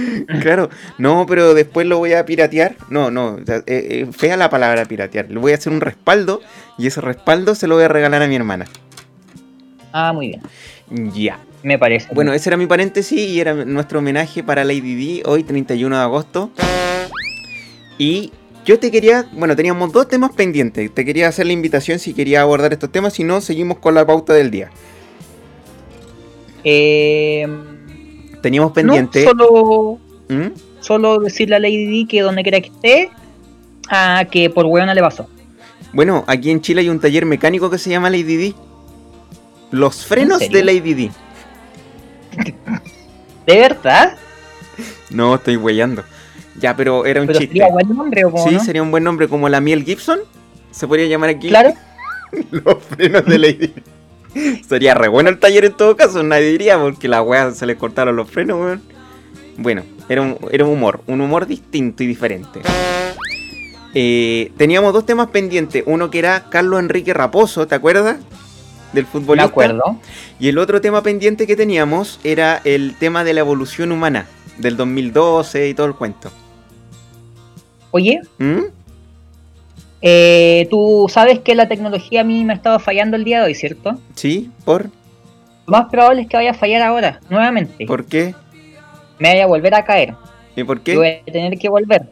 Claro, 0.41 0.70
no, 0.98 1.25
pero 1.27 1.53
después 1.53 1.86
lo 1.86 1.98
voy 1.98 2.13
a 2.13 2.25
piratear. 2.25 2.77
No, 2.89 3.12
no, 3.12 3.36
o 3.41 3.46
sea, 3.46 3.58
eh, 3.58 3.63
eh, 3.68 4.08
fea 4.10 4.38
la 4.38 4.50
palabra 4.50 4.86
piratear. 4.86 5.30
Le 5.30 5.38
voy 5.38 5.51
a 5.51 5.56
hacer 5.56 5.74
un 5.74 5.82
respaldo 5.82 6.41
y 6.77 6.88
ese 6.88 7.01
respaldo 7.01 7.53
se 7.53 7.68
lo 7.68 7.75
voy 7.75 7.84
a 7.84 7.89
regalar 7.89 8.22
a 8.22 8.27
mi 8.27 8.38
hermana. 8.38 8.68
Ah, 9.91 10.13
muy 10.13 10.30
bien. 10.30 11.13
Ya. 11.13 11.39
Me 11.62 11.77
parece. 11.77 12.08
Bueno, 12.13 12.32
ese 12.32 12.50
era 12.50 12.56
mi 12.56 12.68
paréntesis 12.68 13.20
y 13.20 13.41
era 13.41 13.53
nuestro 13.53 14.00
homenaje 14.00 14.44
para 14.44 14.63
Lady 14.63 14.96
D 14.96 15.24
hoy 15.25 15.44
31 15.44 15.94
de 15.94 16.01
agosto. 16.01 16.50
Y 17.98 18.32
yo 18.63 18.80
te 18.80 18.91
quería, 18.91 19.27
bueno, 19.34 19.58
teníamos 19.58 19.91
dos 19.91 20.08
temas 20.08 20.32
pendientes. 20.32 20.89
Te 20.89 21.03
quería 21.03 21.27
hacer 21.27 21.48
la 21.48 21.53
invitación 21.53 22.00
si 22.00 22.13
quería 22.13 22.41
abordar 22.41 22.72
estos 22.72 22.89
temas, 22.89 23.12
si 23.12 23.25
no, 23.25 23.41
seguimos 23.41 23.80
con 23.80 23.94
la 23.94 24.06
pauta 24.06 24.34
del 24.34 24.51
día. 24.51 24.72
Eh, 26.63 27.48
Teníamos 28.42 28.72
pendiente... 28.72 29.24
no, 29.24 29.30
solo, 29.30 30.00
¿Mm? 30.30 30.48
solo 30.80 31.20
decirle 31.20 31.56
a 31.56 31.60
Lady 31.60 31.86
D 32.04 32.08
que 32.08 32.22
donde 32.22 32.42
quiera 32.44 32.60
que 32.62 32.68
esté, 32.70 33.10
a 33.90 34.26
que 34.30 34.50
por 34.50 34.66
hueona 34.66 34.94
le 34.94 35.02
pasó. 35.02 35.28
Bueno, 35.94 36.24
aquí 36.28 36.50
en 36.52 36.62
Chile 36.62 36.82
hay 36.82 36.90
un 36.90 37.00
taller 37.00 37.26
mecánico 37.26 37.70
que 37.70 37.78
se 37.78 37.90
llama 37.90 38.10
Lady 38.10 38.36
D. 38.38 38.54
Los 39.72 40.06
frenos 40.06 40.40
de 40.40 40.64
Lady 40.64 40.94
D. 40.94 41.12
¿De 43.48 43.60
verdad? 43.60 44.16
No, 45.10 45.36
estoy 45.36 45.58
huellando. 45.58 46.04
Ya, 46.60 46.76
pero 46.76 47.06
era 47.06 47.22
un 47.22 47.28
Pero 47.28 47.40
chiste. 47.40 47.54
sería 47.56 47.72
buen 47.72 47.90
nombre, 47.90 48.26
¿o 48.26 48.38
Sí, 48.48 48.56
no? 48.56 48.64
sería 48.64 48.82
un 48.84 48.92
buen 48.92 49.04
nombre 49.04 49.28
como 49.28 49.50
la 49.50 49.60
Miel 49.62 49.84
Gibson. 49.84 50.20
Se 50.72 50.88
podría 50.88 51.08
llamar 51.08 51.30
aquí 51.32 51.50
Claro. 51.50 51.74
los 52.52 52.78
frenos 52.84 53.26
de 53.26 53.38
Lady 53.38 53.68
D. 53.68 53.74
Sería 54.68 54.94
re 54.94 55.08
bueno 55.08 55.30
el 55.30 55.40
taller 55.40 55.66
en 55.66 55.74
todo 55.74 55.96
caso, 55.96 56.24
nadie 56.24 56.52
diría, 56.52 56.80
porque 56.80 57.08
la 57.08 57.22
weá 57.22 57.52
se 57.52 57.66
le 57.66 57.76
cortaron 57.76 58.16
los 58.16 58.30
frenos, 58.30 58.60
weón. 58.60 58.82
Bueno, 59.58 59.84
era 60.10 60.22
un, 60.22 60.38
era 60.52 60.66
un 60.66 60.72
humor, 60.72 61.02
un 61.08 61.22
humor 61.22 61.46
distinto 61.46 62.04
y 62.04 62.08
diferente. 62.08 62.62
Eh, 63.94 64.52
teníamos 64.58 64.94
dos 64.94 65.06
temas 65.06 65.28
pendientes. 65.28 65.84
Uno 65.86 66.10
que 66.10 66.20
era 66.20 66.50
Carlos 66.50 66.80
Enrique 66.80 67.14
Raposo, 67.14 67.68
¿te 67.68 67.76
acuerdas? 67.76 68.18
Del 68.94 69.06
futbolista. 69.06 69.46
acuerdo. 69.46 70.00
Y 70.40 70.50
el 70.50 70.58
otro 70.58 70.82
tema 70.82 71.04
pendiente 71.04 71.48
que 71.48 71.56
teníamos 71.56 72.20
era 72.24 72.62
el 72.64 72.96
tema 72.96 73.24
de 73.24 73.34
la 73.34 73.42
evolución 73.42 73.92
humana, 73.92 74.28
del 74.58 74.78
2012 74.78 75.70
y 75.70 75.74
todo 75.74 75.88
el 75.88 75.96
cuento. 75.96 76.32
Oye, 77.92 78.22
¿Mm? 78.38 78.62
Eh, 80.01 80.67
tú 80.70 81.08
sabes 81.10 81.39
que 81.39 81.55
la 81.55 81.67
tecnología 81.67 82.22
a 82.22 82.24
mí 82.24 82.43
me 82.43 82.53
ha 82.53 82.55
estado 82.55 82.79
fallando 82.79 83.15
el 83.17 83.24
día 83.24 83.39
de 83.39 83.46
hoy, 83.46 83.55
¿cierto? 83.55 84.00
¿Sí? 84.15 84.50
¿Por? 84.65 84.86
Lo 84.86 85.72
más 85.77 85.89
probable 85.89 86.22
es 86.24 86.27
que 86.27 86.38
vaya 86.38 86.51
a 86.51 86.55
fallar 86.55 86.81
ahora, 86.81 87.20
nuevamente. 87.29 87.86
¿Por 87.86 88.05
qué? 88.05 88.34
Me 89.20 89.29
vaya 89.29 89.43
a 89.43 89.48
volver 89.48 89.75
a 89.75 89.86
caer. 89.86 90.15
¿Y 90.55 90.63
por 90.63 90.77
Y 90.77 90.81
qué? 90.81 90.96
voy 90.98 91.08
a 91.08 91.24
tener 91.31 91.58
que 91.58 91.70
volver. 91.70 92.08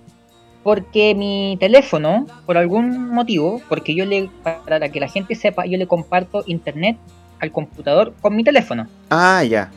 Porque 0.63 1.15
mi 1.15 1.58
teléfono, 1.60 2.27
por 2.46 2.58
algún 2.58 3.10
motivo, 3.10 3.62
porque 3.69 3.96
yo 3.96 4.05
le, 4.05 4.29
para 4.43 4.89
que 4.89 5.00
la 5.00 5.08
gente 5.08 5.34
sepa, 5.36 5.65
yo 5.65 5.77
le 5.77 5.88
comparto 5.88 6.43
internet 6.46 6.98
al 7.39 7.51
computador 7.51 8.13
con 8.22 8.36
mi 8.36 8.43
teléfono. 8.43 8.88
Ah, 9.10 9.43
ya. 9.43 9.72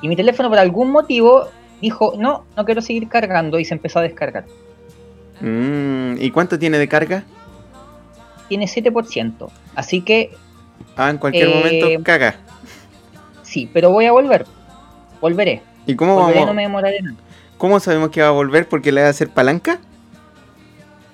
Y 0.00 0.08
mi 0.08 0.16
teléfono 0.16 0.48
por 0.48 0.58
algún 0.58 0.90
motivo 0.90 1.48
dijo, 1.82 2.14
no, 2.16 2.44
no 2.56 2.64
quiero 2.64 2.80
seguir 2.80 3.08
cargando 3.08 3.58
y 3.58 3.64
se 3.64 3.74
empezó 3.74 3.98
a 3.98 4.02
descargar. 4.02 4.44
Mm, 5.40 6.16
¿Y 6.18 6.30
cuánto 6.30 6.58
tiene 6.58 6.78
de 6.78 6.88
carga? 6.88 7.24
Tiene 8.48 8.66
7%. 8.66 9.50
Así 9.74 10.02
que 10.02 10.30
Ah, 10.96 11.10
en 11.10 11.18
cualquier 11.18 11.48
Eh, 11.48 11.54
momento 11.54 12.02
caga. 12.04 12.36
sí, 13.42 13.70
pero 13.72 13.90
voy 13.90 14.06
a 14.06 14.12
volver. 14.12 14.46
Volveré. 15.20 15.62
¿Y 15.86 15.94
cómo 15.96 16.14
Volveré, 16.14 16.34
vamos? 16.40 16.48
no 16.48 16.54
me 16.54 16.62
demoraré 16.62 17.00
nada. 17.02 17.16
¿Cómo 17.58 17.78
sabemos 17.80 18.10
que 18.10 18.22
va 18.22 18.28
a 18.28 18.32
volver? 18.32 18.68
¿Porque 18.68 18.90
le 18.92 19.00
va 19.02 19.06
a 19.08 19.10
hacer 19.10 19.28
palanca? 19.30 19.78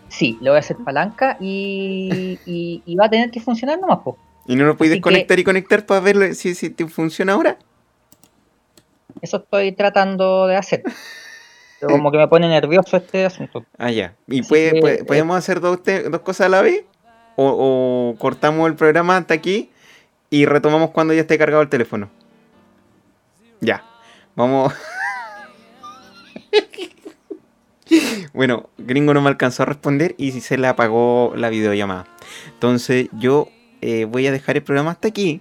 Sí, 0.09 0.39
le 0.41 0.51
voy 0.51 0.57
a 0.57 0.61
hacer 0.61 0.77
palanca 0.79 1.37
y, 1.41 2.39
y, 2.47 2.83
y 2.87 2.95
va 2.97 3.07
a 3.07 3.11
tener 3.11 3.31
que 3.31 3.41
funcionar 3.41 3.79
nomás, 3.81 3.99
po. 3.99 4.17
¿Y 4.47 4.55
no 4.57 4.65
lo 4.65 4.77
puedes 4.77 4.93
Así 4.93 4.99
que- 4.99 5.03
conectar 5.03 5.39
y 5.39 5.45
conectar 5.45 5.85
para 5.87 6.01
ver 6.01 6.35
si, 6.35 6.55
si 6.55 6.71
te 6.71 6.87
funciona 6.87 7.33
ahora? 7.35 7.59
Eso 9.21 9.39
estoy 9.39 9.73
tratando 9.73 10.47
de 10.47 10.57
hacer. 10.57 10.83
Pero 11.81 11.93
como 11.93 12.11
que 12.11 12.19
me 12.19 12.27
pone 12.29 12.49
nervioso 12.49 12.97
este 12.97 13.25
asunto. 13.27 13.65
Ah, 13.79 13.91
ya. 13.91 14.15
¿Y 14.27 14.43
puede- 14.43 14.73
que, 14.73 14.81
puede- 14.81 15.01
eh, 15.01 15.05
podemos 15.05 15.37
hacer 15.37 15.61
dos, 15.61 15.81
dos 16.11 16.21
cosas 16.23 16.47
a 16.47 16.49
la 16.49 16.63
vez? 16.63 16.85
O, 17.37 18.13
o 18.15 18.19
cortamos 18.19 18.69
el 18.69 18.75
programa 18.77 19.17
hasta 19.19 19.35
aquí 19.35 19.71
y 20.31 20.47
retomamos 20.47 20.91
cuando 20.91 21.13
ya 21.13 21.21
esté 21.21 21.37
cargado 21.39 21.63
el 21.63 21.69
teléfono? 21.69 22.09
Ya. 23.61 23.85
Vamos. 24.35 24.73
bueno, 28.33 28.69
Gringo 28.79 29.15
no 29.15 29.21
me 29.21 29.29
alcanzó 29.29 29.63
a 29.63 29.67
responder 29.67 30.15
y 30.19 30.33
se 30.41 30.59
le 30.59 30.67
apagó 30.67 31.33
la 31.37 31.49
videollamada. 31.51 32.07
Entonces 32.49 33.09
yo 33.13 33.49
eh, 33.81 34.05
voy 34.07 34.27
a 34.27 34.33
dejar 34.33 34.57
el 34.57 34.63
programa 34.63 34.93
hasta 34.93 35.09
aquí 35.09 35.41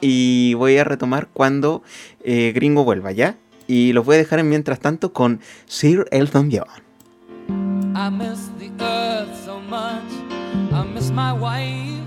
y 0.00 0.54
voy 0.54 0.78
a 0.78 0.84
retomar 0.84 1.28
cuando 1.32 1.82
eh, 2.24 2.52
Gringo 2.54 2.84
vuelva, 2.84 3.12
¿ya? 3.12 3.36
Y 3.72 3.94
los 3.94 4.04
voy 4.04 4.16
a 4.16 4.18
dejar 4.18 4.38
en 4.38 4.50
mientras 4.50 4.80
tanto 4.80 5.14
con 5.14 5.40
Sir 5.64 6.06
Elton 6.10 6.50
John. 6.52 6.66
I 7.96 8.10
miss 8.10 8.50
the 8.58 8.70
earth 8.84 9.34
so 9.46 9.60
much. 9.60 10.12
I 10.70 10.86
miss 10.92 11.10
my 11.10 11.32
wife. 11.32 12.02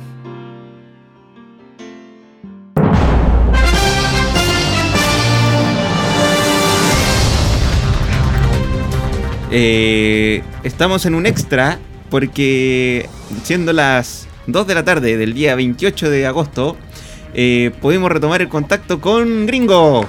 Eh, 9.49 10.43
estamos 10.63 11.07
en 11.07 11.15
un 11.15 11.25
extra 11.25 11.79
porque 12.11 13.09
siendo 13.41 13.73
las 13.73 14.27
2 14.45 14.67
de 14.67 14.75
la 14.75 14.85
tarde 14.85 15.17
del 15.17 15.33
día 15.33 15.55
28 15.55 16.11
de 16.11 16.27
agosto, 16.27 16.77
eh, 17.33 17.71
pudimos 17.81 18.11
retomar 18.11 18.43
el 18.43 18.49
contacto 18.49 19.01
con 19.01 19.47
Gringo. 19.47 20.05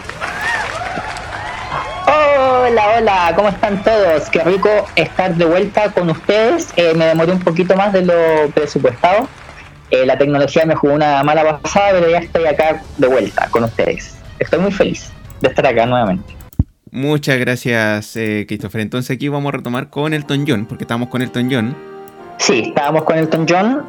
Hola, 2.68 2.96
hola, 2.98 3.32
¿cómo 3.36 3.48
están 3.48 3.80
todos? 3.84 4.28
Qué 4.28 4.42
rico 4.42 4.68
estar 4.96 5.32
de 5.36 5.44
vuelta 5.44 5.92
con 5.92 6.10
ustedes. 6.10 6.72
Eh, 6.74 6.94
me 6.96 7.04
demoré 7.04 7.30
un 7.30 7.38
poquito 7.38 7.76
más 7.76 7.92
de 7.92 8.04
lo 8.04 8.50
presupuestado. 8.54 9.28
Eh, 9.92 10.04
la 10.04 10.18
tecnología 10.18 10.66
me 10.66 10.74
jugó 10.74 10.94
una 10.94 11.22
mala 11.22 11.60
pasada, 11.60 11.92
pero 11.92 12.10
ya 12.10 12.18
estoy 12.18 12.44
acá 12.46 12.82
de 12.98 13.06
vuelta 13.06 13.48
con 13.50 13.62
ustedes. 13.62 14.16
Estoy 14.40 14.58
muy 14.58 14.72
feliz 14.72 15.12
de 15.42 15.48
estar 15.48 15.64
acá 15.64 15.86
nuevamente. 15.86 16.34
Muchas 16.90 17.38
gracias, 17.38 18.16
eh, 18.16 18.46
Christopher. 18.48 18.80
Entonces 18.80 19.14
aquí 19.14 19.28
vamos 19.28 19.54
a 19.54 19.58
retomar 19.58 19.88
con 19.88 20.12
Elton 20.12 20.44
John, 20.48 20.66
porque 20.66 20.82
estamos 20.82 21.08
con 21.08 21.22
Elton 21.22 21.48
John. 21.48 21.76
Sí, 22.38 22.64
estábamos 22.66 23.04
con 23.04 23.16
Elton 23.16 23.46
John. 23.48 23.84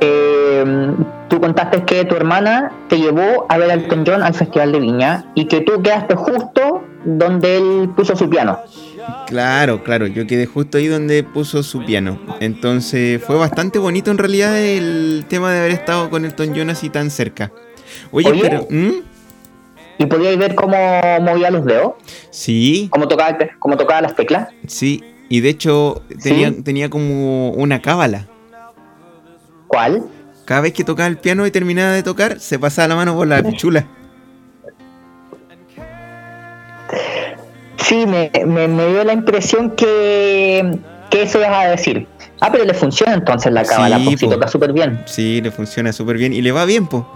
Eh, 0.00 0.94
tú 1.28 1.40
contaste 1.40 1.82
que 1.82 2.04
tu 2.04 2.14
hermana 2.14 2.70
te 2.88 2.98
llevó 2.98 3.46
a 3.48 3.58
ver 3.58 3.70
a 3.70 3.74
Elton 3.74 4.04
John 4.06 4.22
al 4.22 4.34
Festival 4.34 4.70
de 4.70 4.78
Viña 4.78 5.24
y 5.34 5.46
que 5.46 5.62
tú 5.62 5.82
quedaste 5.82 6.14
justo 6.14 6.73
donde 7.04 7.56
él 7.56 7.90
puso 7.96 8.16
su 8.16 8.28
piano. 8.28 8.58
Claro, 9.26 9.82
claro, 9.84 10.06
yo 10.06 10.26
quedé 10.26 10.46
justo 10.46 10.78
ahí 10.78 10.86
donde 10.86 11.22
puso 11.22 11.62
su 11.62 11.84
piano. 11.84 12.18
Entonces 12.40 13.22
fue 13.22 13.36
bastante 13.36 13.78
bonito 13.78 14.10
en 14.10 14.18
realidad 14.18 14.58
el 14.58 15.24
tema 15.28 15.52
de 15.52 15.58
haber 15.60 15.72
estado 15.72 16.10
con 16.10 16.24
Elton 16.24 16.52
John 16.56 16.70
así 16.70 16.88
tan 16.90 17.10
cerca. 17.10 17.52
Oye, 18.10 18.30
Oye. 18.30 18.40
pero... 18.42 18.66
¿Mm? 18.70 19.02
Y 19.96 20.06
podíais 20.06 20.36
ver 20.38 20.56
cómo 20.56 20.76
movía 21.20 21.50
los 21.52 21.64
dedos, 21.64 21.92
Sí, 22.30 22.88
cómo 22.90 23.06
tocaba, 23.06 23.38
cómo 23.60 23.76
tocaba 23.76 24.00
las 24.00 24.16
teclas. 24.16 24.48
sí. 24.66 25.02
Y 25.26 25.40
de 25.40 25.48
hecho 25.48 26.02
tenía, 26.22 26.50
¿Sí? 26.50 26.62
tenía 26.62 26.90
como 26.90 27.50
una 27.52 27.80
cábala. 27.80 28.28
¿Cuál? 29.66 30.04
Cada 30.44 30.60
vez 30.60 30.74
que 30.74 30.84
tocaba 30.84 31.06
el 31.08 31.16
piano 31.16 31.46
y 31.46 31.50
terminaba 31.50 31.92
de 31.92 32.02
tocar, 32.02 32.38
se 32.40 32.58
pasaba 32.58 32.88
la 32.88 32.94
mano 32.96 33.16
por 33.16 33.26
la 33.26 33.42
pichula. 33.50 33.86
Sí, 37.84 38.06
me, 38.06 38.30
me, 38.46 38.66
me 38.68 38.86
dio 38.88 39.04
la 39.04 39.12
impresión 39.12 39.70
que, 39.72 40.78
que 41.10 41.22
eso 41.22 41.38
ibas 41.38 41.50
a 41.52 41.68
decir. 41.68 42.06
Ah, 42.40 42.50
pero 42.50 42.64
le 42.64 42.74
funciona 42.74 43.14
entonces 43.14 43.52
la 43.52 43.62
cábala, 43.64 43.98
Sí, 43.98 44.04
porque 44.04 44.18
si 44.18 44.28
toca 44.28 44.48
súper 44.48 44.72
bien. 44.72 45.02
Sí, 45.06 45.40
le 45.40 45.50
funciona 45.50 45.92
súper 45.92 46.16
bien 46.18 46.32
y 46.32 46.42
le 46.42 46.52
va 46.52 46.64
bien, 46.64 46.86
po. 46.86 47.06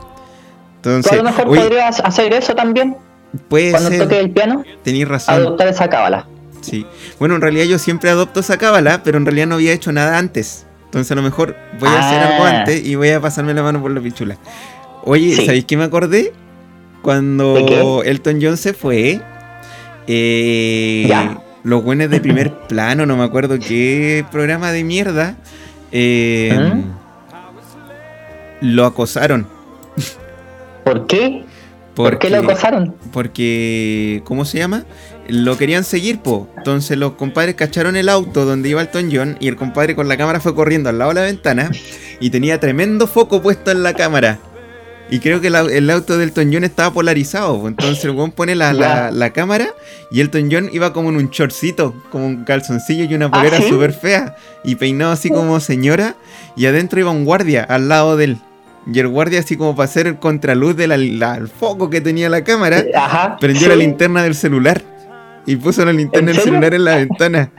Tú 0.81 0.90
a 0.90 0.94
Entonces, 0.96 1.18
lo 1.18 1.24
mejor 1.24 1.48
oye, 1.48 1.61
podrías 1.62 2.00
hacer 2.00 2.33
eso 2.33 2.54
también, 2.54 2.96
puede 3.48 3.72
cuando 3.72 3.90
toque 3.90 4.14
ser, 4.14 4.24
el 4.24 4.31
piano, 4.31 4.62
tenéis 4.85 5.09
razón. 5.09 5.35
adoptar 5.35 5.68
esa 5.68 5.88
cábala. 5.88 6.26
Sí. 6.61 6.87
Bueno, 7.18 7.35
en 7.35 7.40
realidad 7.40 7.64
yo 7.64 7.78
siempre 7.78 8.11
adopto 8.11 8.40
esa 8.40 8.59
cábala, 8.59 9.02
pero 9.02 9.18
en 9.18 9.26
realidad 9.26 9.46
no 9.46 9.57
había 9.57 9.72
hecho 9.72 9.90
nada 9.92 10.18
antes. 10.18 10.66
Entonces 10.85 11.11
a 11.12 11.14
lo 11.16 11.22
mejor 11.22 11.57
voy 11.78 11.88
a 11.88 11.98
hacer 12.09 12.18
Ah. 12.22 12.28
algo 12.33 12.44
antes 12.44 12.85
y 12.87 12.94
voy 12.94 13.11
a 13.11 13.20
pasarme 13.20 13.52
la 13.54 13.62
mano 13.62 13.81
por 13.83 13.90
la 13.90 14.00
pichula. 14.00 14.37
Oye, 15.04 15.35
Sí. 15.35 15.46
¿sabéis 15.46 15.64
qué 15.66 15.76
me 15.76 15.85
acordé? 15.85 16.22
¿De 16.24 16.33
Cuando? 17.02 18.02
Elton 18.04 18.38
John 18.40 18.57
se 18.57 18.72
fue, 18.72 19.20
eh, 20.08 21.04
Ya. 21.08 21.38
los 21.62 21.84
buenos 21.84 22.10
de 22.10 22.20
primer 22.20 22.52
plano, 22.66 23.06
no 23.06 23.16
me 23.16 23.24
acuerdo 23.24 23.58
qué 23.58 24.24
programa 24.32 24.72
de 24.72 24.82
mierda, 24.84 25.36
eh, 25.92 26.58
¿Mm? 26.58 26.82
lo 28.62 28.86
acosaron. 28.86 29.46
¿Por 30.84 31.06
qué? 31.06 31.44
¿Por 31.94 32.18
qué 32.18 32.30
lo 32.30 32.38
acosaron? 32.38 32.94
porque, 33.12 34.22
¿cómo 34.24 34.44
se 34.44 34.58
llama? 34.58 34.84
Lo 35.26 35.58
querían 35.58 35.84
seguir, 35.84 36.20
po. 36.20 36.48
Entonces 36.56 36.96
los 36.96 37.12
compadres 37.14 37.54
cacharon 37.56 37.96
el 37.96 38.08
auto 38.08 38.44
donde 38.46 38.68
iba 38.70 38.80
Elton 38.80 39.10
John 39.12 39.36
y 39.40 39.48
el 39.48 39.56
compadre 39.56 39.94
con 39.94 40.08
la 40.08 40.16
cámara 40.16 40.40
fue 40.40 40.54
corriendo 40.54 40.88
al 40.88 40.98
lado 40.98 41.10
de 41.10 41.14
la 41.16 41.22
ventana 41.22 41.70
y 42.20 42.30
tenía 42.30 42.60
tremendo 42.60 43.06
foco 43.06 43.42
puesto 43.42 43.70
en 43.72 43.82
la 43.82 43.92
cámara. 43.94 44.38
Y 45.10 45.20
creo 45.20 45.40
que 45.40 45.48
la- 45.48 45.60
el 45.62 45.88
auto 45.90 46.18
del 46.18 46.28
Elton 46.28 46.50
John 46.52 46.64
estaba 46.64 46.92
polarizado. 46.92 47.66
Entonces 47.66 48.04
el 48.04 48.10
weón 48.10 48.30
pone 48.30 48.54
la, 48.54 48.72
la- 48.74 49.30
cámara 49.32 49.68
y 50.10 50.20
Elton 50.20 50.48
John 50.52 50.68
iba 50.72 50.92
como 50.92 51.08
en 51.08 51.16
un 51.16 51.30
shortcito, 51.30 51.94
como 52.10 52.26
un 52.26 52.44
calzoncillo 52.44 53.04
y 53.04 53.14
una 53.14 53.30
polera 53.30 53.56
¿Ah, 53.58 53.62
sí? 53.62 53.68
súper 53.68 53.92
fea. 53.92 54.36
Y 54.64 54.74
peinado 54.74 55.12
así 55.12 55.30
como 55.30 55.60
señora. 55.60 56.16
Y 56.56 56.66
adentro 56.66 57.00
iba 57.00 57.10
un 57.10 57.24
guardia 57.24 57.62
al 57.64 57.88
lado 57.88 58.16
de 58.16 58.24
él. 58.24 58.38
Y 58.92 58.98
el 58.98 59.08
guardia 59.08 59.40
así 59.40 59.56
como 59.56 59.74
para 59.76 59.84
hacer 59.88 60.06
el 60.06 60.18
contraluz 60.18 60.76
del 60.76 60.92
al 61.22 61.48
foco 61.48 61.88
que 61.90 62.00
tenía 62.00 62.28
la 62.28 62.44
cámara. 62.44 62.84
Ajá. 62.94 63.36
Prendió 63.40 63.62
sí. 63.64 63.68
la 63.68 63.76
linterna 63.76 64.22
del 64.22 64.34
celular. 64.34 64.82
Y 65.46 65.56
puso 65.56 65.84
la 65.84 65.92
linterna 65.94 66.30
¿En 66.32 66.36
del 66.36 66.44
celular 66.44 66.74
en 66.74 66.84
la 66.84 66.96
ventana. 67.06 67.50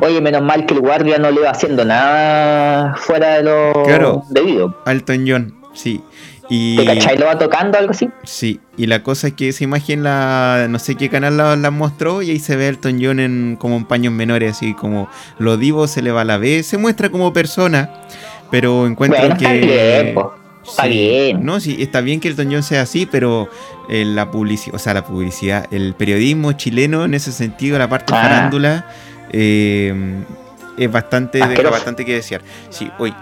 Oye, 0.00 0.20
menos 0.20 0.42
mal 0.42 0.66
que 0.66 0.74
el 0.74 0.80
guardia 0.80 1.18
no 1.18 1.30
le 1.30 1.40
iba 1.40 1.50
haciendo 1.50 1.84
nada 1.84 2.94
fuera 2.96 3.36
de 3.36 3.42
lo 3.44 3.72
Claro. 3.84 4.24
debido. 4.30 4.76
Elton 4.86 5.24
John, 5.26 5.54
sí. 5.74 6.00
Y, 6.50 6.76
¿Te 6.76 6.84
cachai? 6.84 7.16
¿Lo 7.16 7.26
va 7.26 7.38
tocando 7.38 7.78
algo 7.78 7.92
así? 7.92 8.10
Sí, 8.24 8.60
y 8.76 8.86
la 8.86 9.02
cosa 9.02 9.28
es 9.28 9.32
que 9.34 9.48
esa 9.48 9.64
imagen 9.64 10.02
la 10.02 10.66
no 10.68 10.78
sé 10.78 10.96
qué 10.96 11.08
canal 11.08 11.36
la, 11.38 11.56
la 11.56 11.70
mostró 11.70 12.20
y 12.20 12.30
ahí 12.30 12.38
se 12.40 12.56
ve 12.56 12.66
a 12.66 12.68
Elton 12.68 12.98
John 13.02 13.20
en 13.20 13.56
como 13.58 13.76
en 13.76 13.84
paños 13.86 14.12
menores, 14.12 14.56
así 14.56 14.74
como 14.74 15.08
lo 15.38 15.56
divo 15.56 15.86
se 15.86 16.02
le 16.02 16.10
va 16.12 16.22
a 16.22 16.24
la 16.24 16.36
B, 16.36 16.62
se 16.62 16.76
muestra 16.78 17.08
como 17.10 17.32
persona, 17.32 17.90
pero 18.50 18.86
encuentro 18.86 19.18
Bueno, 19.20 19.36
que 19.38 19.44
está 19.44 20.02
bien, 20.02 20.14
po. 20.14 20.34
Está 20.68 20.86
bien. 20.86 21.44
No, 21.44 21.58
sí, 21.58 21.76
está 21.80 22.00
bien 22.02 22.20
que 22.20 22.28
Elton 22.28 22.48
John 22.52 22.62
sea 22.62 22.82
así, 22.82 23.06
pero 23.06 23.48
eh, 23.88 24.04
la 24.04 24.30
publicidad, 24.30 24.74
o 24.76 24.78
sea, 24.78 24.94
la 24.94 25.04
publicidad, 25.04 25.66
el 25.72 25.94
periodismo 25.94 26.52
chileno 26.52 27.04
en 27.04 27.14
ese 27.14 27.32
sentido, 27.32 27.78
la 27.78 27.88
parte 27.88 28.12
Ah. 28.14 28.22
farándula 28.22 28.86
eh, 29.32 29.94
es 30.78 30.90
bastante 30.90 31.38
deja 31.46 31.70
bastante 31.70 32.04
que 32.04 32.14
desear. 32.14 32.40
Sí, 32.70 32.90
hoy 32.98 33.14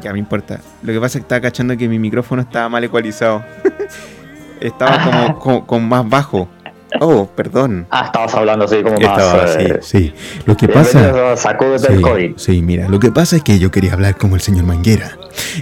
ya 0.00 0.12
me 0.12 0.18
importa. 0.18 0.60
Lo 0.82 0.92
que 0.92 1.00
pasa 1.00 1.18
es 1.18 1.22
que 1.22 1.26
estaba 1.26 1.40
cachando 1.40 1.76
que 1.76 1.88
mi 1.88 1.98
micrófono 1.98 2.42
estaba 2.42 2.68
mal 2.68 2.82
ecualizado. 2.84 3.44
estaba 4.60 5.02
como, 5.04 5.38
como- 5.38 5.66
con 5.66 5.88
más 5.88 6.08
bajo. 6.08 6.48
Oh, 7.00 7.26
perdón. 7.26 7.86
Ah, 7.90 8.04
estabas 8.06 8.34
hablando 8.34 8.66
así 8.66 8.82
como 8.82 9.00
más... 9.00 9.18
Estaba 9.18 9.44
así, 9.44 9.58
eh, 9.64 9.78
sí. 9.80 10.14
Lo 10.44 10.56
que 10.58 10.68
pasa. 10.68 11.36
Sacúdete 11.38 11.90
el 11.90 11.96
Sí, 11.98 12.02
COVID. 12.02 12.32
sí, 12.36 12.60
mira, 12.62 12.86
lo 12.88 13.00
que 13.00 13.10
pasa 13.10 13.36
es 13.36 13.42
que 13.42 13.58
yo 13.58 13.70
quería 13.70 13.94
hablar 13.94 14.16
como 14.18 14.34
el 14.34 14.42
señor 14.42 14.64
Manguera. 14.64 15.16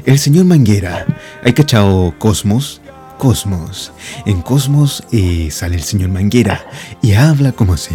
El 0.04 0.18
señor 0.18 0.44
Manguera, 0.46 1.06
¿hay 1.44 1.52
cachado 1.52 2.12
Cosmos? 2.18 2.80
Cosmos. 3.20 3.92
En 4.24 4.40
Cosmos 4.40 5.04
eh, 5.12 5.50
sale 5.50 5.74
el 5.76 5.82
señor 5.82 6.08
Manguera 6.08 6.64
y 7.02 7.12
habla 7.12 7.52
como 7.52 7.74
así, 7.74 7.94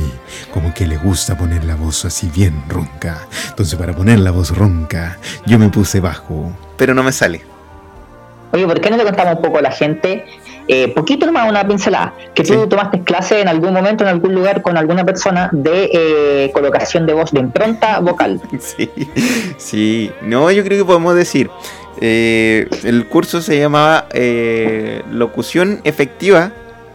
como 0.54 0.72
que 0.74 0.86
le 0.86 0.98
gusta 0.98 1.36
poner 1.36 1.64
la 1.66 1.76
voz 1.76 2.06
así 2.06 2.30
bien 2.34 2.64
ronca. 2.70 3.28
Entonces 3.50 3.74
para 3.78 3.92
poner 3.94 4.20
la 4.20 4.30
voz 4.30 4.56
ronca, 4.56 5.18
yo 5.48 5.58
me 5.58 5.70
puse 5.70 6.00
bajo. 6.00 6.52
Pero 6.78 6.94
no 6.94 7.02
me 7.02 7.12
sale. 7.12 7.42
Oye, 8.54 8.68
¿por 8.68 8.80
qué 8.80 8.92
no 8.92 8.98
le 8.98 9.04
contamos 9.04 9.38
un 9.38 9.42
poco 9.42 9.58
a 9.58 9.62
la 9.64 9.72
gente, 9.72 10.26
eh, 10.68 10.88
poquito 10.96 11.26
nomás 11.26 11.50
una 11.50 11.68
pincelada, 11.68 12.14
que 12.36 12.44
tú 12.44 12.54
Sí. 12.54 12.60
tomaste 12.70 13.02
clase 13.02 13.42
en 13.42 13.48
algún 13.48 13.74
momento, 13.74 14.04
en 14.04 14.12
algún 14.12 14.34
lugar, 14.36 14.62
con 14.62 14.78
alguna 14.78 15.04
persona 15.04 15.50
de 15.52 15.90
eh, 15.92 16.52
colocación 16.54 17.06
de 17.08 17.14
voz, 17.16 17.32
de 17.32 17.40
impronta 17.40 18.00
vocal? 18.00 18.40
Sí, 18.60 18.90
sí. 19.58 20.12
No, 20.22 20.52
yo 20.52 20.64
creo 20.64 20.78
que 20.78 20.86
podemos 20.86 21.16
decir. 21.16 21.50
Eh, 22.02 22.68
el 22.84 23.06
curso 23.08 23.42
se 23.42 23.60
llamaba 23.60 24.08
eh, 24.14 25.02
Locución 25.12 25.82
Efectiva, 25.84 26.52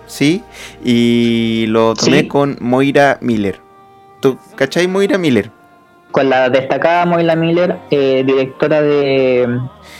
¿sí? 0.06 0.42
Y 0.84 1.66
lo 1.68 1.94
tomé 1.94 2.20
Sí. 2.20 2.28
con 2.28 2.56
Moira 2.60 3.18
Miller. 3.20 3.60
¿Tú 4.20 4.38
cachai 4.56 4.86
Moira 4.86 5.16
Miller? 5.18 5.50
Con 6.10 6.28
la 6.28 6.50
destacada 6.50 7.06
Moila 7.06 7.36
Miller, 7.36 7.76
eh, 7.92 8.24
directora 8.26 8.82
de 8.82 9.48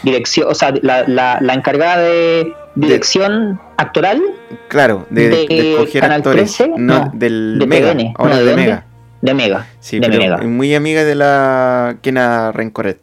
dirección, 0.03 0.49
o 0.51 0.55
sea, 0.55 0.75
la, 0.83 1.05
la, 1.07 1.39
la 1.41 1.55
encargada 1.55 1.99
de 2.03 2.53
dirección 2.75 3.61
actoral 3.77 4.21
Claro, 4.69 5.07
de, 5.11 5.29
de- 5.29 5.47
¿De 5.49 5.73
escoger 5.75 6.01
Canal 6.03 6.17
actores. 6.19 6.57
13? 6.57 6.73
No, 6.79 7.05
No, 7.05 7.13
del 7.15 7.59
de 7.61 7.67
Mega. 7.67 7.95
Ahora 8.17 8.37
No, 8.37 8.45
¿de? 8.45 8.57
Mega. 8.57 8.85
de 9.23 9.35
Mega. 9.35 9.67
Sí, 9.79 10.01
pero 10.01 10.19
Mega. 10.19 10.37
muy 10.39 10.75
amiga 10.75 11.05
de 11.05 11.15
la 11.15 11.97
Kena 12.03 12.51
Rencoret. 12.53 12.99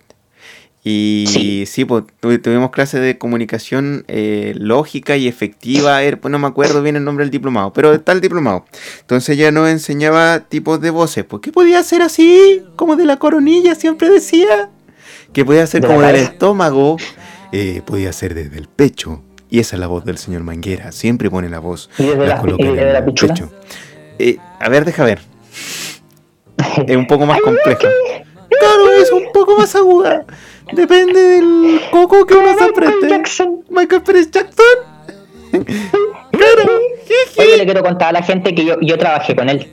Y 0.89 1.26
sí, 1.28 1.65
Sí. 1.65 1.84
pues 1.86 2.04
tu- 2.19 2.38
tuvimos 2.39 2.71
clases 2.71 3.02
de 3.02 3.17
comunicación 3.17 4.06
eh, 4.08 4.54
lógica 4.56 5.17
y 5.17 5.28
efectiva. 5.28 6.02
er, 6.04 6.19
pues 6.19 6.32
no 6.32 6.39
me 6.39 6.47
acuerdo 6.47 6.82
bien 6.82 6.95
el 6.95 7.04
nombre 7.04 7.26
del 7.26 7.32
diplomado, 7.32 7.73
pero 7.73 7.93
está 7.93 8.13
el 8.13 8.21
diplomado. 8.21 8.65
Entonces 9.02 9.36
ella 9.38 9.52
nos 9.52 9.67
enseñaba 9.69 10.39
tipos 10.41 10.80
de 10.80 10.89
voces. 10.91 11.26
¿Por 11.26 11.41
qué 11.41 11.52
podía 11.52 11.84
ser 11.84 12.02
así? 12.02 12.63
Como 12.78 12.95
de 12.95 13.06
la 13.06 13.17
coronilla, 13.17 13.76
siempre 13.76 14.10
decía. 14.10 14.69
Que 15.34 15.43
podía 15.43 15.65
la 15.65 15.82
como 15.82 16.02
del 16.02 16.15
estómago. 16.15 16.97
Eh, 17.52 17.82
podía 17.86 18.13
ser 18.13 18.34
desde 18.34 18.58
el 18.58 18.67
pecho. 18.67 19.21
Y 19.50 19.60
esa 19.60 19.76
es 19.76 19.80
la 19.80 19.88
voz 19.88 20.06
del 20.06 20.17
señor 20.17 20.43
Manguera. 20.43 20.91
Siempre 20.91 21.30
pone 21.30 21.50
la 21.50 21.60
voz. 21.60 21.89
¿Y 21.97 22.04
desde 22.04 22.28
la- 22.28 22.39
coloca 22.39 22.63
y 22.63 22.67
en 22.67 22.76
desde 22.76 22.88
el 22.88 22.93
la 22.93 23.06
pecho. 23.06 23.52
Eh, 24.19 24.38
a 24.60 24.69
ver, 24.69 24.86
deja 24.86 25.04
ver. 25.04 25.19
Es 26.88 26.95
un 26.95 27.08
poco 27.08 27.26
más 27.26 27.39
compleja. 27.41 27.88
Claro, 28.60 28.92
es 29.02 29.12
un 29.12 29.32
poco 29.34 29.58
más 29.58 29.76
aguda. 29.76 30.26
Depende 30.74 31.20
del 31.20 31.82
coco 31.92 32.26
que 32.26 32.34
uno 32.36 32.58
se 32.58 32.64
apriete. 32.66 33.10
Jackson. 33.10 33.64
Michael 33.70 34.02
Pérez 34.02 34.30
Jackson. 34.32 34.66
claro. 36.32 36.72
Oye, 37.38 37.58
le 37.58 37.66
quiero 37.66 37.84
contar 37.84 38.10
a 38.10 38.12
la 38.14 38.22
gente 38.24 38.54
que 38.54 38.66
yo, 38.66 38.76
yo 38.82 38.98
trabajé 38.98 39.36
con 39.36 39.50
él, 39.50 39.68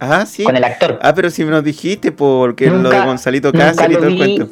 Ah, 0.00 0.26
sí. 0.26 0.44
con 0.44 0.56
el 0.56 0.64
actor. 0.64 0.98
Ah, 1.02 1.14
pero 1.14 1.30
si 1.30 1.44
me 1.44 1.50
nos 1.50 1.64
dijiste 1.64 2.12
porque 2.12 2.66
lo 2.66 2.76
de 2.78 2.82
Nunca- 2.82 3.04
Gonzalito 3.06 3.52
nunca 3.52 3.66
Cáceres 3.68 3.90
y 3.90 3.92
lo 3.94 3.98
todo 4.00 4.08
el 4.08 4.14
vi. 4.14 4.18
cuento. 4.36 4.48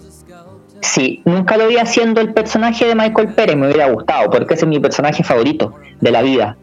Sí, 0.80 1.22
nunca 1.24 1.56
lo 1.56 1.68
vi 1.68 1.76
haciendo 1.76 2.20
el 2.20 2.32
personaje 2.32 2.86
de 2.86 2.94
Michael 2.94 3.34
Pérez, 3.34 3.56
me 3.56 3.66
hubiera 3.66 3.88
gustado, 3.90 4.30
porque 4.30 4.54
ese 4.54 4.64
es 4.64 4.68
mi 4.68 4.80
personaje 4.80 5.22
favorito 5.22 5.74
de 6.00 6.10
la 6.10 6.22
vida. 6.22 6.56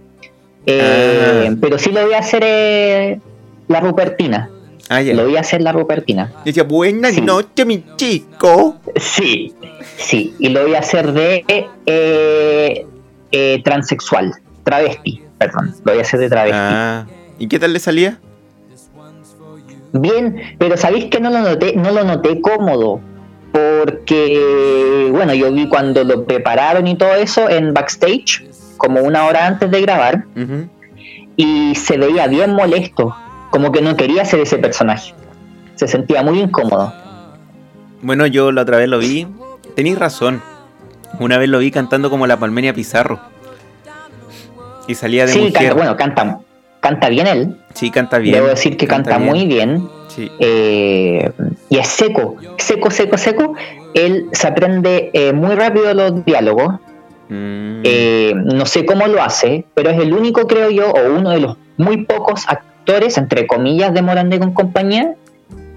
Eh, 0.66 1.48
Ah. 1.52 1.56
Pero 1.62 1.78
sí 1.78 1.92
lo 1.92 2.04
voy 2.04 2.14
a 2.14 2.20
hacer 2.20 2.42
eh, 2.46 3.20
la 3.68 3.80
Rupertina. 3.80 4.50
Ah. 4.90 5.02
Lo 5.02 5.24
voy 5.26 5.38
a 5.38 5.42
hacer 5.42 5.62
la 5.62 5.72
Rupertina. 5.72 6.32
Decía, 6.44 6.64
buenas 6.64 7.14
Sí. 7.14 7.22
noches, 7.22 7.66
mi 7.66 7.84
chico. 7.96 8.78
Sí, 8.96 9.54
sí, 9.98 10.34
y 10.40 10.50
lo 10.50 10.64
voy 10.64 10.74
a 10.76 10.80
hacer 10.80 11.12
de 11.14 11.46
eh, 11.86 12.86
eh, 13.32 13.62
transexual, 13.64 14.34
travesti, 14.64 15.22
perdón, 15.38 15.76
lo 15.84 15.92
voy 15.94 16.00
a 16.00 16.02
hacer 16.02 16.20
de 16.20 16.30
travesti. 16.30 16.58
Ah, 16.60 17.06
¿y 17.38 17.48
qué 17.48 17.60
tal 17.60 17.72
le 17.74 17.80
salía? 17.80 18.18
Bien, 19.94 20.56
pero 20.58 20.76
sabéis 20.78 21.06
que 21.06 21.20
no 21.20 21.30
lo 21.30 21.40
noté, 21.40 21.76
no 21.76 21.92
lo 21.92 22.04
noté 22.04 22.42
cómodo. 22.42 23.02
Porque, 23.52 25.08
bueno, 25.12 25.34
yo 25.34 25.52
vi 25.52 25.68
cuando 25.68 26.04
lo 26.04 26.24
prepararon 26.26 26.86
y 26.88 26.96
todo 26.96 27.16
eso 27.16 27.50
en 27.50 27.74
backstage, 27.74 28.46
como 28.78 29.02
una 29.02 29.26
hora 29.26 29.48
antes 29.48 29.72
de 29.72 29.82
grabar, 29.82 30.26
y 31.36 31.74
se 31.76 31.98
veía 31.98 32.28
bien 32.28 32.54
molesto, 32.54 33.16
como 33.52 33.72
que 33.72 33.82
no 33.82 33.96
quería 33.96 34.26
ser 34.26 34.40
ese 34.42 34.58
personaje. 34.58 35.14
Se 35.76 35.88
sentía 35.88 36.24
muy 36.24 36.40
incómodo. 36.40 36.94
Bueno, 38.02 38.26
yo 38.28 38.52
la 38.52 38.62
otra 38.62 38.78
vez 38.78 38.88
lo 38.90 39.00
vi. 39.00 39.28
Tenéis 39.76 39.98
razón. 39.98 40.42
Una 41.20 41.38
vez 41.38 41.50
lo 41.50 41.60
vi 41.60 41.72
cantando 41.72 42.10
como 42.10 42.28
la 42.28 42.38
Palmeria 42.38 42.74
Pizarro. 42.74 43.20
Y 44.88 44.96
salía 44.96 45.26
de 45.26 45.32
Sí, 45.34 45.40
mujer. 45.40 45.54
canta, 45.54 45.74
bueno, 45.74 45.98
canta, 45.98 46.40
canta 46.80 47.10
bien 47.10 47.28
él. 47.28 47.58
Sí, 47.74 47.92
canta 47.92 48.18
bien. 48.18 48.36
Debo 48.36 48.48
decir 48.48 48.76
que 48.78 48.88
canta, 48.88 49.20
muy 49.20 49.46
bien. 49.46 49.88
Sí. 50.08 50.32
eh, 50.40 51.32
y 51.70 51.78
es 51.78 51.88
seco, 51.88 52.36
seco, 52.58 52.90
seco, 52.90 53.18
seco. 53.18 53.54
Él 53.94 54.28
se 54.32 54.48
aprende 54.48 55.12
eh, 55.14 55.32
muy 55.34 55.56
rápido 55.56 55.94
los 55.94 56.26
diálogos. 56.26 56.76
Mm. 57.30 57.82
Eh, 57.84 58.34
no 58.36 58.66
sé 58.66 58.86
cómo 58.86 59.06
lo 59.08 59.22
hace, 59.22 59.66
pero 59.76 59.92
es 59.92 60.00
el 60.00 60.14
único, 60.14 60.48
creo 60.48 60.72
yo, 60.72 60.90
o 60.92 61.14
uno 61.16 61.30
de 61.30 61.40
los 61.42 61.58
muy 61.78 62.04
pocos 62.06 62.46
actores, 62.48 62.69
entre 62.88 63.48
comillas, 63.48 63.94
de 63.94 64.02
Morandé 64.02 64.40
con 64.40 64.54
compañía, 64.54 65.16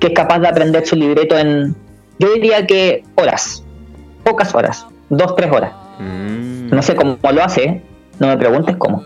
que 0.01 0.09
es 0.09 0.13
capaz 0.15 0.39
de 0.41 0.49
aprender 0.49 0.87
su 0.87 0.97
libreto 0.97 1.37
en, 1.39 1.75
yo 2.19 2.33
diría 2.33 2.67
que 2.67 3.05
horas, 3.17 3.65
pocas 4.25 4.55
horas, 4.55 4.87
dos, 5.11 5.37
tres 5.37 5.51
horas. 5.53 5.73
Mm. 5.99 6.71
No 6.71 6.83
sé 6.83 6.95
cómo 6.95 7.19
lo 7.23 7.45
hace, 7.45 7.83
no 8.19 8.29
me 8.29 8.37
preguntes 8.37 8.77
cómo. 8.77 9.05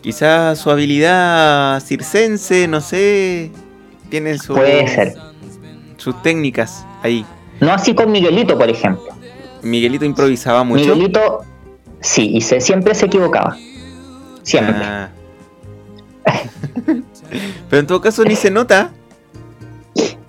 Quizás 0.00 0.58
su 0.58 0.70
habilidad 0.70 1.80
circense, 1.80 2.68
no 2.68 2.80
sé. 2.80 3.50
Tiene 4.08 4.38
su, 4.38 4.54
Puede 4.54 4.88
ser. 4.88 5.14
sus 5.96 6.20
técnicas 6.22 6.86
ahí. 7.02 7.24
No 7.60 7.72
así 7.72 7.94
con 7.94 8.10
Miguelito, 8.10 8.56
por 8.56 8.70
ejemplo. 8.70 9.08
Miguelito 9.62 10.04
improvisaba 10.04 10.64
mucho. 10.64 10.84
Miguelito, 10.84 11.44
sí, 12.00 12.30
y 12.32 12.40
se, 12.40 12.60
siempre 12.60 12.94
se 12.94 13.06
equivocaba. 13.06 13.56
Siempre. 14.42 14.74
Ah. 14.78 15.10
Pero 17.70 17.80
en 17.80 17.86
todo 17.86 18.00
caso 18.00 18.24
ni 18.24 18.36
se 18.36 18.50
nota. 18.50 18.90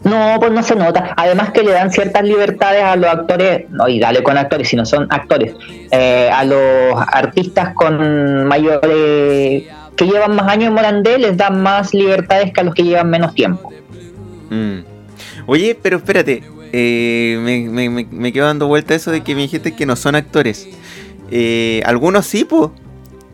No, 0.04 0.38
pues 0.40 0.52
no 0.52 0.64
se 0.64 0.76
nota. 0.76 1.14
Además 1.18 1.52
que 1.52 1.62
le 1.62 1.72
dan 1.72 1.92
ciertas 1.92 2.24
libertades 2.24 2.84
a 2.84 2.96
los 2.96 3.10
actores, 3.10 3.70
no, 3.70 3.88
y 3.88 4.00
dale 4.00 4.24
con 4.24 4.38
actores, 4.38 4.70
si 4.70 4.76
no 4.76 4.86
son 4.86 5.08
actores, 5.10 5.54
eh, 5.92 6.30
a 6.34 6.46
los 6.46 6.96
artistas 6.96 7.74
con 7.76 8.46
mayores, 8.48 9.66
que 9.96 10.06
llevan 10.06 10.36
más 10.36 10.48
años 10.48 10.70
en 10.70 10.74
Morandé, 10.74 11.20
les 11.20 11.36
dan 11.36 11.62
más 11.62 11.94
libertades 11.94 12.54
que 12.54 12.62
a 12.62 12.64
los 12.64 12.74
que 12.74 12.84
llevan 12.84 13.10
menos 13.10 13.34
tiempo. 13.36 13.72
Mm. 14.50 14.80
Oye, 15.46 15.78
pero 15.82 15.98
espérate. 15.98 16.44
eh, 16.72 17.38
me, 17.42 17.70
me, 17.70 17.90
me, 17.90 18.08
me 18.10 18.32
quedo 18.32 18.46
dando 18.46 18.68
vuelta 18.68 18.96
eso 18.96 19.12
de 19.12 19.22
que 19.22 19.36
me 19.36 19.42
dijiste 19.42 19.76
que 19.76 19.86
no 19.86 19.96
son 19.96 20.16
actores. 20.16 20.68
Eh, 21.30 21.82
algunos 21.86 22.26
sí, 22.26 22.46
po. 22.46 22.72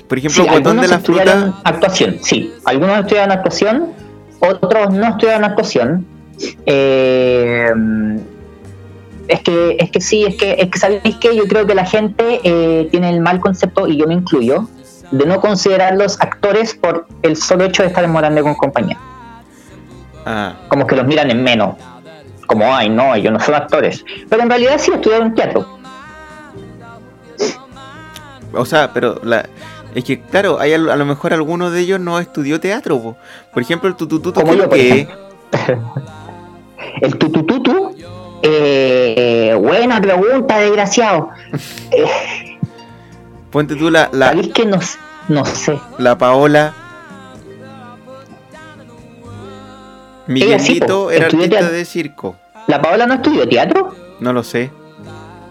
Por 0.07 0.17
ejemplo, 0.17 0.43
Sí, 0.43 0.49
Botón 0.49 0.63
de 0.63 0.69
algunos 0.85 0.89
la 0.89 0.99
Fruta. 0.99 1.53
actuación, 1.63 2.17
sí. 2.21 2.53
Algunos 2.65 2.99
estudiaron 2.99 3.31
actuación, 3.31 3.93
otros 4.39 4.93
no 4.93 5.07
estudiaron 5.07 5.43
actuación. 5.43 6.05
Eh, 6.65 7.71
es 9.27 9.39
que, 9.41 9.77
es 9.79 9.89
que 9.91 10.01
sí, 10.01 10.23
es 10.25 10.35
que, 10.35 10.51
es 10.59 10.69
que 10.69 10.77
sabéis 10.79 11.15
que 11.15 11.35
yo 11.35 11.47
creo 11.47 11.65
que 11.65 11.73
la 11.73 11.85
gente 11.85 12.39
eh, 12.43 12.87
tiene 12.91 13.09
el 13.09 13.21
mal 13.21 13.39
concepto, 13.39 13.87
y 13.87 13.97
yo 13.97 14.05
me 14.05 14.13
incluyo, 14.13 14.67
de 15.11 15.25
no 15.25 15.39
considerarlos 15.39 16.19
actores 16.21 16.75
por 16.75 17.07
el 17.23 17.35
solo 17.35 17.63
hecho 17.63 17.81
de 17.83 17.87
estar 17.89 18.03
en 18.03 18.11
Morandé 18.11 18.41
con 18.43 18.53
compañía. 18.55 18.99
Ah, 20.25 20.55
Como 20.67 20.85
que 20.85 20.95
los 20.95 21.05
miran 21.05 21.31
en 21.31 21.43
menos. 21.43 21.75
Como, 22.47 22.75
ay, 22.75 22.89
no, 22.89 23.15
ellos 23.15 23.33
no 23.33 23.39
son 23.39 23.55
actores. 23.55 24.03
Pero 24.29 24.43
en 24.43 24.49
realidad 24.49 24.75
sí 24.77 24.91
estudiaron 24.93 25.33
teatro. 25.33 25.79
o 28.53 28.65
sea, 28.65 28.91
pero 28.93 29.19
la, 29.23 29.47
es 29.95 30.03
que, 30.03 30.19
claro, 30.19 30.59
hay 30.59 30.73
a 30.73 30.77
lo 30.77 31.05
mejor 31.05 31.33
alguno 31.33 31.71
de 31.71 31.79
ellos 31.79 31.99
no 31.99 32.19
estudió 32.19 32.59
teatro. 32.59 33.01
po. 33.01 33.17
Por 33.53 33.63
ejemplo, 33.63 33.87
el 33.89 33.95
tutututo 33.95 34.41
Como 34.41 34.69
que 34.69 35.07
yo. 35.07 35.55
El 37.01 37.17
tutututu, 37.17 37.95
eh, 38.43 39.57
buena 39.59 39.99
pregunta, 39.99 40.59
desgraciado. 40.59 41.29
Eh, 41.91 42.59
Ponte 43.51 43.75
tú 43.75 43.89
la, 43.89 44.09
la, 44.11 44.27
¿Sabéis 44.29 44.53
que 44.53 44.65
no, 44.65 44.79
no 45.29 45.45
sé? 45.45 45.79
la 45.97 46.17
Paola. 46.17 46.73
Miguelito 50.27 51.11
era 51.11 51.25
artista 51.27 51.49
teatro. 51.49 51.71
de 51.71 51.85
circo. 51.85 52.35
¿La 52.67 52.81
Paola 52.81 53.05
no 53.05 53.13
estudió 53.15 53.47
teatro? 53.47 53.93
No 54.19 54.33
lo 54.33 54.43
sé. 54.43 54.71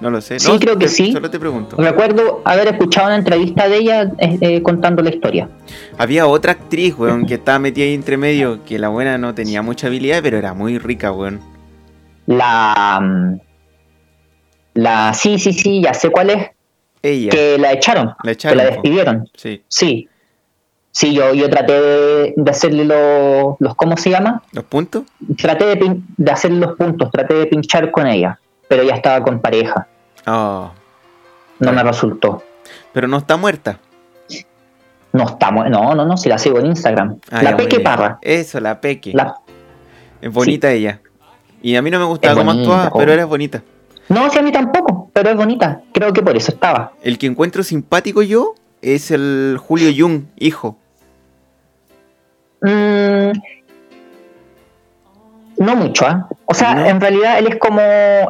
No 0.04 0.10
lo 0.10 0.20
sé. 0.20 0.38
Sí, 0.38 0.52
No, 0.52 0.58
creo 0.58 0.74
que 0.78 0.84
te- 0.84 0.90
sí. 0.92 1.12
Solo 1.12 1.30
te 1.30 1.40
pregunto. 1.40 1.76
Recuerdo 1.78 2.42
haber 2.44 2.68
escuchado 2.68 3.06
una 3.06 3.16
entrevista 3.16 3.68
de 3.68 3.76
ella 3.78 4.02
eh, 4.18 4.36
eh, 4.42 4.62
contando 4.62 5.02
la 5.02 5.08
historia. 5.08 5.48
Había 5.96 6.26
otra 6.26 6.52
actriz, 6.52 6.94
weón, 6.98 7.24
que 7.24 7.34
estaba 7.34 7.58
metida 7.58 7.86
ahí 7.86 7.94
entre 7.94 8.18
medio, 8.18 8.62
que 8.66 8.78
la 8.78 8.88
buena 8.90 9.16
no 9.16 9.34
tenía 9.34 9.62
mucha 9.62 9.86
habilidad, 9.86 10.20
pero 10.22 10.36
era 10.36 10.52
muy 10.52 10.76
rica, 10.78 11.10
weón. 11.10 11.40
La. 12.26 13.00
mm, 13.02 13.40
La. 14.74 15.14
Sí, 15.14 15.38
sí, 15.38 15.52
sí, 15.54 15.82
ya 15.82 15.94
sé 15.94 16.10
cuál 16.10 16.30
es. 16.30 16.50
Ella. 17.02 17.30
Que 17.30 17.56
la 17.58 17.72
echaron. 17.72 18.08
La 18.08 18.14
Que 18.24 18.30
echaron. 18.32 18.58
la 18.58 18.64
po. 18.64 18.70
despidieron. 18.72 19.28
Sí. 19.34 19.62
Sí. 19.68 20.08
Sí, 20.90 21.12
yo, 21.14 21.32
yo 21.34 21.48
traté 21.50 21.72
de, 21.80 22.34
de 22.36 22.50
hacerle 22.50 22.84
los, 22.84 23.56
los. 23.58 23.74
¿Cómo 23.74 23.96
se 23.96 24.10
llama? 24.10 24.42
¿Los 24.52 24.64
puntos? 24.64 25.04
Traté 25.38 25.64
de, 25.76 25.96
de 26.16 26.30
hacer 26.30 26.52
los 26.52 26.76
puntos, 26.76 27.10
traté 27.10 27.34
de 27.34 27.46
pinchar 27.46 27.90
con 27.90 28.06
ella. 28.06 28.38
Pero 28.68 28.82
ella 28.82 28.94
estaba 28.94 29.22
con 29.24 29.40
pareja. 29.40 29.86
Oh. 30.26 30.70
No 31.58 31.72
me 31.72 31.82
resultó. 31.82 32.42
Pero 32.92 33.08
no 33.08 33.18
está 33.18 33.36
muerta. 33.36 33.78
No 35.12 35.24
estamos. 35.24 35.70
No, 35.70 35.94
no, 35.94 36.04
no, 36.04 36.16
si 36.16 36.28
la 36.28 36.38
sigo 36.38 36.58
en 36.58 36.66
Instagram. 36.66 37.18
Ah, 37.30 37.42
la 37.42 37.56
Peque 37.56 37.76
bien. 37.76 37.84
Parra. 37.84 38.18
Eso, 38.20 38.60
la 38.60 38.80
Peque. 38.80 39.12
La, 39.14 39.36
Es 40.20 40.32
bonita 40.32 40.72
ella. 40.72 41.00
Y 41.62 41.76
a 41.76 41.82
mí 41.82 41.90
no 41.90 41.98
me 41.98 42.04
gustaba 42.04 42.34
cómo 42.34 42.50
actuaba, 42.50 42.90
pero 42.96 43.12
era 43.12 43.24
bonita. 43.24 43.62
No, 44.08 44.28
sí, 44.28 44.38
a 44.38 44.42
mí 44.42 44.52
tampoco, 44.52 45.10
pero 45.12 45.30
es 45.30 45.36
bonita. 45.36 45.80
Creo 45.92 46.12
que 46.12 46.22
por 46.22 46.36
eso 46.36 46.52
estaba. 46.52 46.92
El 47.02 47.16
que 47.16 47.26
encuentro 47.26 47.62
simpático 47.62 48.22
yo 48.22 48.54
es 48.82 49.10
el 49.10 49.58
Julio 49.58 49.90
Jung, 49.96 50.24
hijo. 50.36 50.76
Mm, 52.60 53.30
no 55.64 55.74
mucho, 55.76 56.06
¿ah? 56.06 56.28
O 56.46 56.54
sea, 56.54 56.74
¿No? 56.74 56.86
en 56.86 57.00
realidad 57.00 57.38
él 57.38 57.48
es 57.48 57.56
como. 57.58 57.80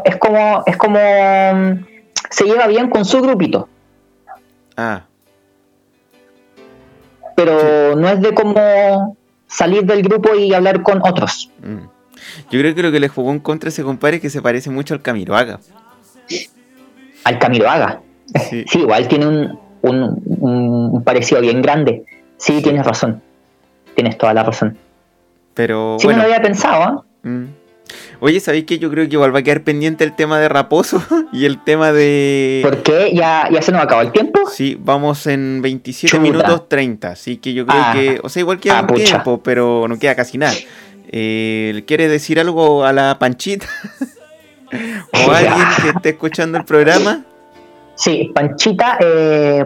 Es 0.04 0.16
como. 0.16 0.62
Es 0.66 0.76
como. 0.76 0.98
mm, 0.98 1.84
Se 2.30 2.44
lleva 2.44 2.66
bien 2.66 2.88
con 2.88 3.04
su 3.04 3.20
grupito. 3.20 3.68
Ah, 4.76 5.02
Pero 7.36 7.96
no 7.96 8.08
es 8.08 8.20
de 8.20 8.32
como 8.32 9.16
salir 9.46 9.84
del 9.84 10.02
grupo 10.02 10.34
y 10.34 10.52
hablar 10.54 10.82
con 10.82 11.00
otros. 11.06 11.50
mm. 11.62 11.88
Yo 12.50 12.58
creo 12.60 12.74
que 12.74 12.82
lo 12.82 12.90
que 12.90 13.00
le 13.00 13.08
jugó 13.08 13.30
en 13.32 13.38
contra 13.38 13.68
ese 13.68 13.82
compadre 13.82 14.16
es 14.16 14.22
que 14.22 14.30
se 14.30 14.40
parece 14.40 14.70
mucho 14.70 14.94
al 14.94 15.02
Camiroaga. 15.02 15.60
Al 17.24 17.38
Camiroaga. 17.38 18.00
Sí. 18.48 18.64
Sí, 18.66 18.78
igual 18.80 19.06
tiene 19.08 19.26
un, 19.26 19.58
un, 19.82 21.04
parecido 21.04 21.40
bien 21.42 21.60
grande. 21.60 22.04
Sí, 22.38 22.62
tienes 22.62 22.86
razón. 22.86 23.22
Tienes 23.94 24.16
toda 24.16 24.32
la 24.34 24.42
razón. 24.42 24.78
Pero 25.52 25.96
Sí, 26.00 26.06
bueno. 26.06 26.22
no 26.22 26.28
lo 26.28 26.34
había 26.34 26.42
pensado, 26.42 26.82
¿ah? 26.82 27.04
Mm. 27.24 27.44
Oye, 28.20 28.40
¿sabéis 28.40 28.64
que 28.64 28.78
yo 28.78 28.90
creo 28.90 29.06
que 29.08 29.14
igual 29.14 29.34
va 29.34 29.40
a 29.40 29.42
quedar 29.42 29.62
pendiente 29.62 30.02
el 30.04 30.16
tema 30.16 30.40
de 30.40 30.48
Raposo 30.48 31.02
y 31.32 31.44
el 31.44 31.62
tema 31.62 31.92
de... 31.92 32.60
¿Por 32.62 32.82
qué? 32.82 33.12
¿Ya, 33.14 33.48
¿Ya 33.52 33.60
se 33.60 33.72
nos 33.72 33.82
acabó 33.82 34.00
el 34.02 34.10
tiempo? 34.12 34.40
Sí, 34.50 34.76
vamos 34.80 35.26
en 35.26 35.60
27 35.62 36.10
Chuta. 36.10 36.22
minutos 36.22 36.68
30, 36.68 37.08
así 37.10 37.36
que 37.36 37.52
yo 37.52 37.66
creo 37.66 37.82
Ah. 37.84 37.92
que, 37.94 38.20
o 38.22 38.28
sea, 38.28 38.40
igual 38.40 38.58
queda 38.58 38.78
Ah, 38.78 38.80
un 38.82 38.86
pucha. 38.88 39.04
tiempo, 39.04 39.42
pero 39.42 39.86
no 39.88 39.98
queda 39.98 40.14
casi 40.14 40.38
nada. 40.38 40.54
Eh, 41.12 41.84
¿Quiere 41.86 42.08
decir 42.08 42.40
algo 42.40 42.84
a 42.84 42.92
la 42.92 43.18
Panchita? 43.18 43.66
¿O 45.26 45.30
a 45.30 45.38
alguien 45.38 45.66
que 45.82 45.88
esté 45.90 46.08
escuchando 46.10 46.58
el 46.58 46.64
programa? 46.64 47.24
Sí, 47.96 48.30
Panchita, 48.34 48.96
eh, 49.00 49.64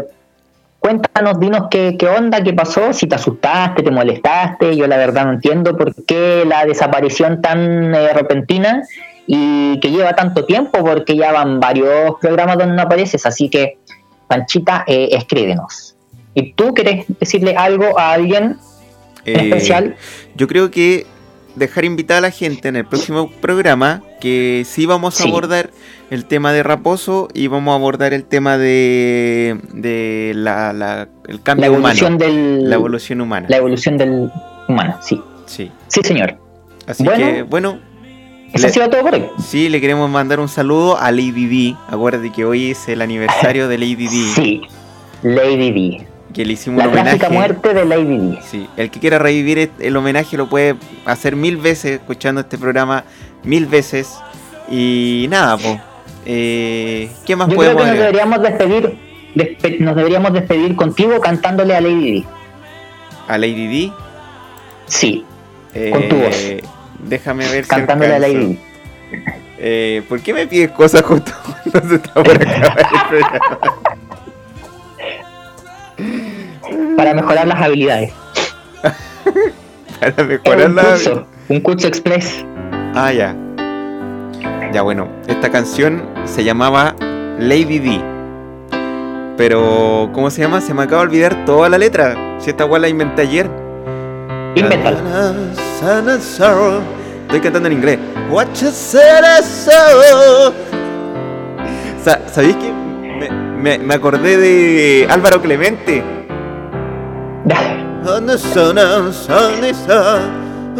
cuéntanos, 0.79 1.41
dinos 1.41 1.65
qué, 1.71 1.97
qué 1.99 2.09
onda, 2.09 2.43
qué 2.43 2.53
pasó, 2.53 2.93
si 2.93 3.07
te 3.07 3.15
asustaste, 3.17 3.83
te 3.83 3.91
molestaste, 3.91 4.77
yo 4.77 4.87
la 4.87 4.97
verdad 4.97 5.27
no 5.27 5.33
entiendo 5.33 5.77
por 5.77 5.95
qué 6.05 6.45
la 6.47 6.65
desaparición 6.65 7.43
tan 7.43 7.95
eh, 7.95 8.13
repentina 8.13 8.83
y 9.27 9.79
que 9.81 9.91
lleva 9.91 10.15
tanto 10.15 10.45
tiempo, 10.45 10.83
porque 10.85 11.17
ya 11.17 11.33
van 11.33 11.61
varios 11.61 12.17
programas 12.21 12.57
donde 12.59 12.75
no 12.75 12.83
apareces, 12.83 13.27
así 13.27 13.51
que 13.51 13.79
Panchita, 14.27 14.85
eh, 14.87 15.09
escríbenos. 15.13 15.97
¿Y 16.35 16.53
tú 16.53 16.73
quieres 16.75 17.07
decirle 17.21 17.57
algo 17.57 17.99
a 17.99 18.13
alguien 18.13 18.57
en 19.25 19.41
Eh, 19.41 19.49
especial? 19.49 19.97
Yo 20.37 20.47
creo 20.47 20.71
que 20.71 21.07
dejar 21.57 21.85
invitada 21.85 22.19
a 22.19 22.23
la 22.23 22.31
gente 22.31 22.69
en 22.69 22.77
el 22.77 22.85
próximo 22.85 23.31
programa 23.41 24.03
que 24.21 24.65
sí 24.67 24.87
vamos 24.87 25.19
a 25.21 25.23
Sí. 25.23 25.29
abordar 25.29 25.71
el 26.11 26.25
tema 26.25 26.53
de 26.53 26.63
Raposo 26.63 27.29
y 27.35 27.47
vamos 27.49 27.73
a 27.73 27.75
abordar 27.77 28.13
el 28.15 28.25
tema 28.25 28.57
de, 28.59 29.59
de 29.73 30.33
la, 30.35 30.73
la- 30.73 31.09
el 31.29 31.37
La 31.37 31.43
cambio 31.43 31.67
evolución 31.67 32.15
humano. 32.15 32.33
del 32.33 32.71
La 32.71 32.75
evolución 32.77 33.21
humana. 33.21 33.47
la 33.51 33.57
evolución 33.57 33.97
del 33.99 34.31
humano, 34.69 34.97
sí. 35.03 35.21
Sí. 35.47 35.71
Sí, 35.89 36.01
señor. 36.05 36.37
Así 36.87 37.05
Bueno. 37.05 37.25
que, 37.27 37.43
bueno, 37.43 37.79
Eso 38.53 38.63
Le- 38.63 38.69
ha 38.71 38.73
sido 38.73 38.89
todo 38.89 39.03
por 39.03 39.13
hoy. 39.15 39.27
Sí, 39.47 39.69
le 39.69 39.79
queremos 39.79 40.09
mandar 40.09 40.41
un 40.41 40.49
saludo 40.49 40.97
a 40.99 41.11
Lady 41.11 41.47
D. 41.73 41.77
Acuérdate 41.89 42.33
que 42.33 42.47
hoy 42.47 42.71
es 42.71 42.89
el 42.89 43.03
aniversario 43.03 43.69
de 43.69 43.77
Lady 43.77 44.07
D. 44.07 44.09
Sí, 44.35 44.63
Lady 45.23 45.71
D. 45.99 46.07
Que 46.33 46.47
le 46.47 46.55
hicimos 46.55 46.79
La 46.79 46.89
un 46.89 46.95
homenaje. 46.99 47.29
muerte 47.29 47.75
de 47.75 47.85
Lady. 47.85 48.39
Sí, 48.43 48.67
el 48.79 48.91
que 48.91 49.01
quiera 49.01 49.19
revivir 49.19 49.71
el 49.79 49.97
homenaje 49.97 50.39
lo 50.39 50.49
puede 50.49 50.77
hacer 51.05 51.37
mil 51.37 51.59
veces 51.59 51.93
escuchando 52.01 52.41
este 52.41 52.57
programa, 52.57 53.05
mil 53.45 53.67
veces. 53.67 54.19
Y 54.71 55.27
nada, 55.31 55.57
pues. 55.57 55.79
¿Qué 56.25 57.37
más 57.37 57.49
Yo 57.49 57.57
creo 57.57 57.77
que 57.77 57.85
nos 57.85 57.93
deberíamos 57.97 58.43
despedir, 58.43 58.99
despe- 59.35 59.79
nos 59.81 59.97
deberíamos 59.97 60.33
despedir 60.33 60.77
contigo 60.77 61.21
cantándole 61.21 61.75
a 61.75 61.81
Lady 61.81 62.21
D. 62.21 62.25
A 63.29 63.39
Lady 63.39 63.67
D. 63.67 63.93
Sí, 64.87 65.25
eh, 65.75 65.91
Con 65.91 66.09
tu 66.09 66.17
voz. 66.17 66.37
Déjame 67.01 67.49
ver 67.49 67.65
si 67.65 67.71
cantándole 67.71 68.15
a. 68.15 68.19
Lady 68.19 68.35
D. 68.35 68.59
Eh, 69.61 70.03
¿Por 70.09 70.21
qué 70.21 70.33
me 70.35 70.47
pides 70.47 70.71
cosas 70.71 71.03
justo 71.03 71.33
cuando 71.73 71.89
se 71.89 71.95
está 71.97 72.13
por 72.15 72.31
acabar 72.31 72.79
el 72.79 73.09
programa? 73.09 73.77
Para 76.97 77.15
mejorar 77.15 77.47
las 77.47 77.61
habilidades. 77.61 78.13
Para 80.01 80.25
mejorar 80.25 80.67
un 80.69 80.77
la. 80.77 80.83
curso, 80.85 81.27
un 81.49 81.61
curso 81.61 81.89
express. 81.89 82.45
Ah, 82.95 83.13
ya. 83.13 83.35
Ya, 84.73 84.83
bueno, 84.83 85.09
esta 85.27 85.51
canción 85.51 86.03
se 86.25 86.45
llamaba 86.45 86.95
Lady 87.39 87.79
D. 87.79 88.01
Pero, 89.37 90.11
¿cómo 90.13 90.31
se 90.31 90.43
llama? 90.43 90.61
Se 90.61 90.75
me 90.75 90.83
acaba 90.83 91.03
de 91.03 91.09
olvidar 91.09 91.45
toda 91.45 91.69
la 91.69 91.79
letra. 91.79 92.17
Si 92.39 92.51
esta 92.51 92.65
weá 92.65 92.81
la 92.81 92.89
inventé 92.89 93.23
ayer. 93.23 93.49
Invéntalo. 94.55 94.97
Estoy 97.23 97.41
cantando 97.41 97.69
en 97.69 97.75
inglés. 97.75 97.99
What 98.31 98.47
you 98.61 98.71
said 98.73 99.23
I 99.25 99.43
saw. 99.43 100.53
Sa- 102.03 102.21
¿Sabéis 102.29 102.57
que 102.57 102.73
me, 102.73 103.29
me- 103.31 103.79
me 103.79 103.95
acordé 103.95 104.37
de 104.39 105.07
Álvaro 105.11 105.41
Clemente? 105.41 106.03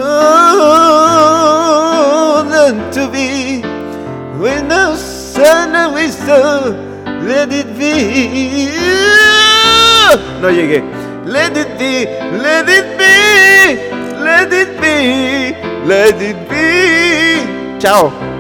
Oh, 0.01 1.59
to 2.93 3.11
be 3.11 3.63
when 4.39 4.69
the 4.69 4.97
sun 4.97 5.75
and 5.75 6.13
saw, 6.13 6.71
let 7.27 7.53
it 7.53 7.77
be. 7.79 8.69
No 10.41 10.51
llegué. 10.51 10.83
Let 11.27 11.57
it 11.57 11.79
be, 11.79 12.07
let 12.39 12.69
it 12.69 12.97
be, 12.97 13.15
let 14.23 14.53
it 14.53 14.81
be, 14.81 15.55
let 15.87 16.23
it 16.23 16.49
be. 16.49 17.79
Chao. 17.81 18.38